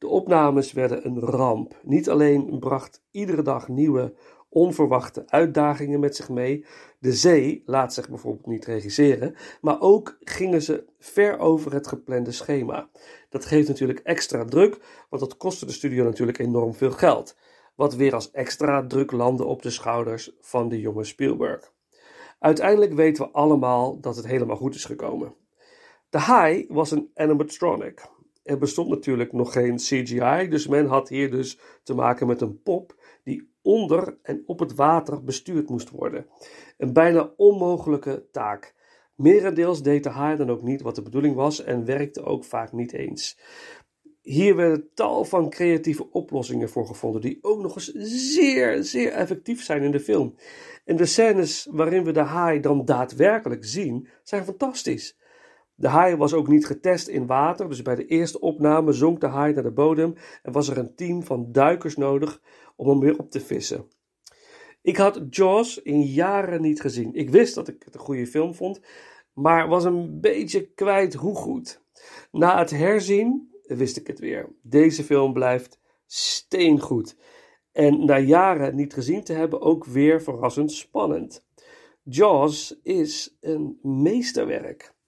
De 0.00 0.08
opnames 0.08 0.72
werden 0.72 1.06
een 1.06 1.18
ramp. 1.18 1.76
Niet 1.82 2.10
alleen 2.10 2.58
bracht 2.58 3.02
iedere 3.10 3.42
dag 3.42 3.68
nieuwe, 3.68 4.14
onverwachte 4.48 5.22
uitdagingen 5.26 6.00
met 6.00 6.16
zich 6.16 6.28
mee. 6.28 6.64
De 6.98 7.12
zee 7.12 7.62
laat 7.66 7.94
zich 7.94 8.08
bijvoorbeeld 8.08 8.46
niet 8.46 8.64
regisseren, 8.64 9.34
maar 9.60 9.80
ook 9.80 10.16
gingen 10.20 10.62
ze 10.62 10.84
ver 10.98 11.38
over 11.38 11.72
het 11.72 11.86
geplande 11.86 12.32
schema. 12.32 12.88
Dat 13.28 13.44
geeft 13.44 13.68
natuurlijk 13.68 13.98
extra 13.98 14.44
druk, 14.44 15.04
want 15.10 15.22
dat 15.22 15.36
kostte 15.36 15.66
de 15.66 15.72
studio 15.72 16.04
natuurlijk 16.04 16.38
enorm 16.38 16.74
veel 16.74 16.92
geld. 16.92 17.36
Wat 17.74 17.94
weer 17.94 18.14
als 18.14 18.30
extra 18.30 18.86
druk 18.86 19.12
landde 19.12 19.44
op 19.44 19.62
de 19.62 19.70
schouders 19.70 20.36
van 20.40 20.68
de 20.68 20.80
jonge 20.80 21.04
Spielberg. 21.04 21.72
Uiteindelijk 22.38 22.92
weten 22.92 23.24
we 23.24 23.30
allemaal 23.30 24.00
dat 24.00 24.16
het 24.16 24.26
helemaal 24.26 24.56
goed 24.56 24.74
is 24.74 24.84
gekomen. 24.84 25.34
De 26.10 26.18
haai 26.18 26.66
was 26.68 26.90
een 26.90 27.10
animatronic. 27.14 28.08
Er 28.42 28.58
bestond 28.58 28.88
natuurlijk 28.88 29.32
nog 29.32 29.52
geen 29.52 29.76
CGI, 29.76 30.48
dus 30.48 30.66
men 30.66 30.86
had 30.86 31.08
hier 31.08 31.30
dus 31.30 31.58
te 31.82 31.94
maken 31.94 32.26
met 32.26 32.40
een 32.40 32.62
pop 32.62 32.94
die 33.24 33.50
onder 33.62 34.18
en 34.22 34.42
op 34.46 34.58
het 34.58 34.74
water 34.74 35.24
bestuurd 35.24 35.68
moest 35.68 35.90
worden. 35.90 36.26
Een 36.78 36.92
bijna 36.92 37.32
onmogelijke 37.36 38.28
taak. 38.32 38.74
Merendeels 39.14 39.82
deed 39.82 40.02
de 40.02 40.08
haai 40.08 40.36
dan 40.36 40.50
ook 40.50 40.62
niet 40.62 40.82
wat 40.82 40.94
de 40.94 41.02
bedoeling 41.02 41.34
was 41.34 41.62
en 41.62 41.84
werkte 41.84 42.24
ook 42.24 42.44
vaak 42.44 42.72
niet 42.72 42.92
eens. 42.92 43.38
Hier 44.22 44.56
werden 44.56 44.90
tal 44.94 45.24
van 45.24 45.50
creatieve 45.50 46.10
oplossingen 46.10 46.68
voor 46.68 46.86
gevonden, 46.86 47.20
die 47.20 47.38
ook 47.40 47.62
nog 47.62 47.74
eens 47.74 47.92
zeer, 48.34 48.84
zeer 48.84 49.12
effectief 49.12 49.64
zijn 49.64 49.82
in 49.82 49.90
de 49.90 50.00
film. 50.00 50.34
En 50.84 50.96
de 50.96 51.06
scènes 51.06 51.68
waarin 51.70 52.04
we 52.04 52.12
de 52.12 52.20
haai 52.20 52.60
dan 52.60 52.84
daadwerkelijk 52.84 53.64
zien, 53.64 54.08
zijn 54.22 54.44
fantastisch. 54.44 55.18
De 55.80 55.88
haai 55.88 56.16
was 56.16 56.32
ook 56.32 56.48
niet 56.48 56.66
getest 56.66 57.08
in 57.08 57.26
water, 57.26 57.68
dus 57.68 57.82
bij 57.82 57.94
de 57.94 58.06
eerste 58.06 58.40
opname 58.40 58.92
zonk 58.92 59.20
de 59.20 59.26
haai 59.26 59.54
naar 59.54 59.62
de 59.62 59.70
bodem 59.70 60.14
en 60.42 60.52
was 60.52 60.68
er 60.68 60.78
een 60.78 60.94
team 60.94 61.22
van 61.22 61.52
duikers 61.52 61.96
nodig 61.96 62.40
om 62.76 62.88
hem 62.88 63.00
weer 63.00 63.18
op 63.18 63.30
te 63.30 63.40
vissen. 63.40 63.86
Ik 64.82 64.96
had 64.96 65.22
Jaws 65.30 65.82
in 65.82 66.02
jaren 66.02 66.60
niet 66.60 66.80
gezien. 66.80 67.14
Ik 67.14 67.30
wist 67.30 67.54
dat 67.54 67.68
ik 67.68 67.82
het 67.84 67.94
een 67.94 68.00
goede 68.00 68.26
film 68.26 68.54
vond, 68.54 68.80
maar 69.32 69.68
was 69.68 69.84
een 69.84 70.20
beetje 70.20 70.72
kwijt 70.72 71.14
hoe 71.14 71.34
goed. 71.34 71.82
Na 72.30 72.58
het 72.58 72.70
herzien 72.70 73.50
wist 73.62 73.96
ik 73.96 74.06
het 74.06 74.18
weer. 74.18 74.48
Deze 74.62 75.04
film 75.04 75.32
blijft 75.32 75.80
steengoed. 76.06 77.16
En 77.72 78.04
na 78.04 78.18
jaren 78.18 78.76
niet 78.76 78.94
gezien 78.94 79.24
te 79.24 79.32
hebben, 79.32 79.60
ook 79.60 79.84
weer 79.84 80.22
verrassend 80.22 80.72
spannend. 80.72 81.44
Jaws 82.02 82.80
is 82.82 83.36
een 83.40 83.78
meesterwerk. 83.82 84.98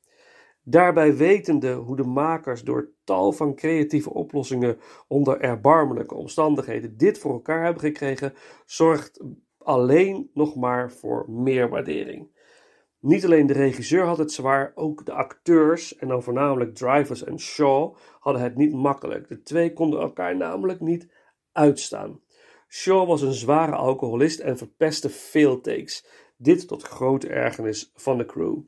Daarbij 0.64 1.16
wetende 1.16 1.72
hoe 1.72 1.96
de 1.96 2.04
makers 2.04 2.62
door 2.62 2.90
tal 3.04 3.32
van 3.32 3.54
creatieve 3.54 4.12
oplossingen 4.12 4.78
onder 5.08 5.40
erbarmelijke 5.40 6.14
omstandigheden 6.14 6.96
dit 6.96 7.18
voor 7.18 7.32
elkaar 7.32 7.64
hebben 7.64 7.82
gekregen, 7.82 8.34
zorgt 8.66 9.24
alleen 9.58 10.30
nog 10.34 10.56
maar 10.56 10.92
voor 10.92 11.30
meer 11.30 11.68
waardering. 11.68 12.30
Niet 13.02 13.24
alleen 13.24 13.46
de 13.46 13.52
regisseur 13.52 14.04
had 14.04 14.18
het 14.18 14.32
zwaar, 14.32 14.72
ook 14.74 15.06
de 15.06 15.12
acteurs, 15.12 15.96
en 15.96 16.08
dan 16.08 16.22
voornamelijk 16.22 16.74
Drivers 16.74 17.24
en 17.24 17.38
Shaw, 17.38 17.94
hadden 18.20 18.42
het 18.42 18.56
niet 18.56 18.72
makkelijk. 18.72 19.28
De 19.28 19.42
twee 19.42 19.72
konden 19.72 20.00
elkaar 20.00 20.36
namelijk 20.36 20.80
niet 20.80 21.08
uitstaan. 21.52 22.20
Shaw 22.68 23.06
was 23.06 23.22
een 23.22 23.32
zware 23.32 23.74
alcoholist 23.74 24.40
en 24.40 24.58
verpestte 24.58 25.10
veel 25.10 25.60
takes. 25.60 26.06
Dit 26.36 26.68
tot 26.68 26.82
grote 26.82 27.28
ergernis 27.28 27.92
van 27.94 28.18
de 28.18 28.24
crew. 28.24 28.58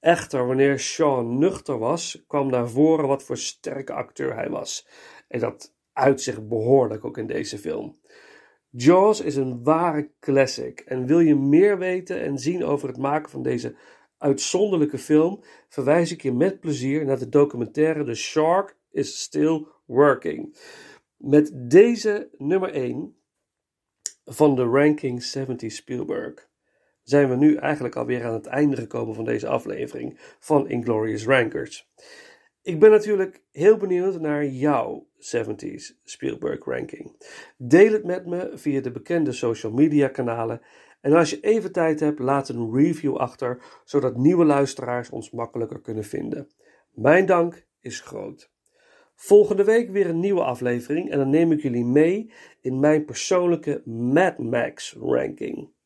Echter, 0.00 0.46
wanneer 0.46 0.78
Shaw 0.78 1.26
nuchter 1.26 1.78
was, 1.78 2.24
kwam 2.26 2.50
naar 2.50 2.68
voren 2.68 3.06
wat 3.06 3.22
voor 3.22 3.36
sterke 3.36 3.92
acteur 3.92 4.34
hij 4.34 4.50
was. 4.50 4.86
En 5.28 5.40
dat 5.40 5.74
uit 5.92 6.20
zich 6.20 6.46
behoorlijk 6.46 7.04
ook 7.04 7.18
in 7.18 7.26
deze 7.26 7.58
film. 7.58 7.98
Jaws 8.70 9.20
is 9.20 9.36
een 9.36 9.62
ware 9.62 10.10
classic. 10.20 10.80
En 10.80 11.06
wil 11.06 11.20
je 11.20 11.34
meer 11.34 11.78
weten 11.78 12.20
en 12.20 12.38
zien 12.38 12.64
over 12.64 12.88
het 12.88 12.98
maken 12.98 13.30
van 13.30 13.42
deze 13.42 13.76
uitzonderlijke 14.18 14.98
film, 14.98 15.42
verwijs 15.68 16.12
ik 16.12 16.22
je 16.22 16.32
met 16.32 16.60
plezier 16.60 17.04
naar 17.04 17.18
de 17.18 17.28
documentaire 17.28 18.04
The 18.04 18.14
Shark 18.14 18.76
is 18.90 19.20
Still 19.20 19.66
Working. 19.84 20.56
Met 21.16 21.50
deze 21.54 22.28
nummer 22.36 22.72
1 22.72 23.16
van 24.24 24.56
de 24.56 24.64
ranking 24.64 25.22
70 25.22 25.72
Spielberg 25.72 26.48
zijn 27.08 27.28
we 27.28 27.36
nu 27.36 27.54
eigenlijk 27.54 27.96
alweer 27.96 28.24
aan 28.24 28.32
het 28.32 28.46
einde 28.46 28.76
gekomen 28.76 29.14
van 29.14 29.24
deze 29.24 29.48
aflevering 29.48 30.18
van 30.38 30.68
Inglorious 30.68 31.26
Rankers. 31.26 31.90
Ik 32.62 32.80
ben 32.80 32.90
natuurlijk 32.90 33.42
heel 33.50 33.76
benieuwd 33.76 34.20
naar 34.20 34.46
jouw 34.46 35.06
70s 35.16 36.00
Spielberg 36.04 36.64
ranking. 36.64 37.16
Deel 37.56 37.92
het 37.92 38.04
met 38.04 38.26
me 38.26 38.50
via 38.54 38.80
de 38.80 38.90
bekende 38.90 39.32
social 39.32 39.72
media 39.72 40.08
kanalen. 40.08 40.60
En 41.00 41.12
als 41.12 41.30
je 41.30 41.40
even 41.40 41.72
tijd 41.72 42.00
hebt, 42.00 42.18
laat 42.18 42.48
een 42.48 42.74
review 42.74 43.16
achter, 43.16 43.62
zodat 43.84 44.16
nieuwe 44.16 44.44
luisteraars 44.44 45.10
ons 45.10 45.30
makkelijker 45.30 45.80
kunnen 45.80 46.04
vinden. 46.04 46.48
Mijn 46.92 47.26
dank 47.26 47.66
is 47.80 48.00
groot. 48.00 48.50
Volgende 49.14 49.64
week 49.64 49.90
weer 49.90 50.08
een 50.08 50.20
nieuwe 50.20 50.44
aflevering 50.44 51.10
en 51.10 51.18
dan 51.18 51.30
neem 51.30 51.52
ik 51.52 51.62
jullie 51.62 51.84
mee 51.84 52.32
in 52.60 52.80
mijn 52.80 53.04
persoonlijke 53.04 53.82
Mad 53.84 54.38
Max 54.38 54.96
ranking. 55.00 55.76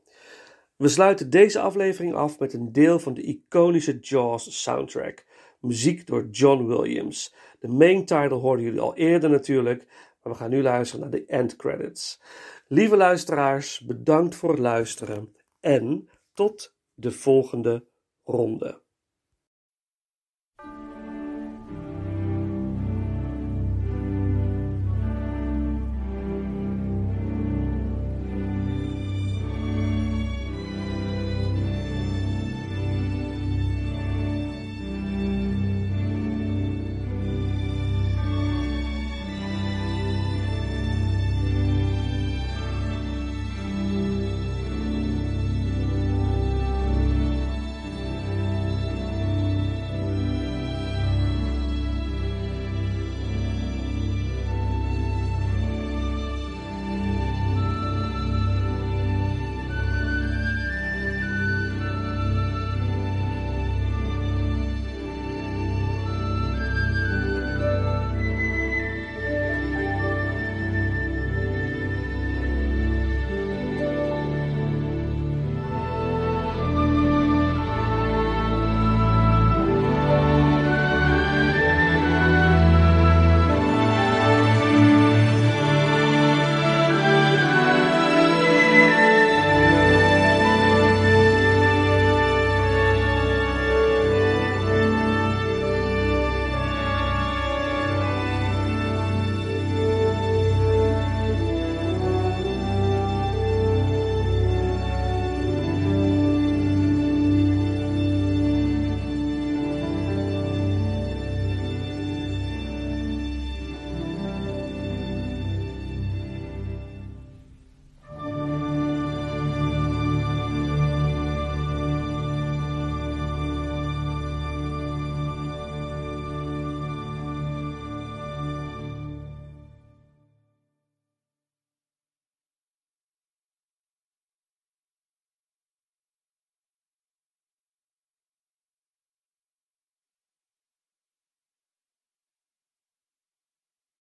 We 0.83 0.89
sluiten 0.89 1.30
deze 1.30 1.61
aflevering 1.61 2.14
af 2.14 2.39
met 2.39 2.53
een 2.53 2.72
deel 2.72 2.99
van 2.99 3.14
de 3.14 3.22
iconische 3.22 3.99
Jaws 3.99 4.62
soundtrack. 4.62 5.24
Muziek 5.61 6.07
door 6.07 6.28
John 6.30 6.66
Williams. 6.66 7.35
De 7.61 7.68
main 7.68 8.05
title 8.05 8.35
hoorden 8.35 8.64
jullie 8.64 8.80
al 8.80 8.95
eerder 8.95 9.30
natuurlijk, 9.30 9.87
maar 10.22 10.33
we 10.33 10.39
gaan 10.39 10.51
nu 10.51 10.62
luisteren 10.62 11.01
naar 11.01 11.20
de 11.20 11.26
end 11.26 11.57
credits. 11.57 12.20
Lieve 12.66 12.97
luisteraars, 12.97 13.80
bedankt 13.80 14.35
voor 14.35 14.51
het 14.51 14.59
luisteren 14.59 15.37
en 15.61 16.09
tot 16.35 16.74
de 16.95 17.11
volgende 17.11 17.87
ronde. 18.24 18.82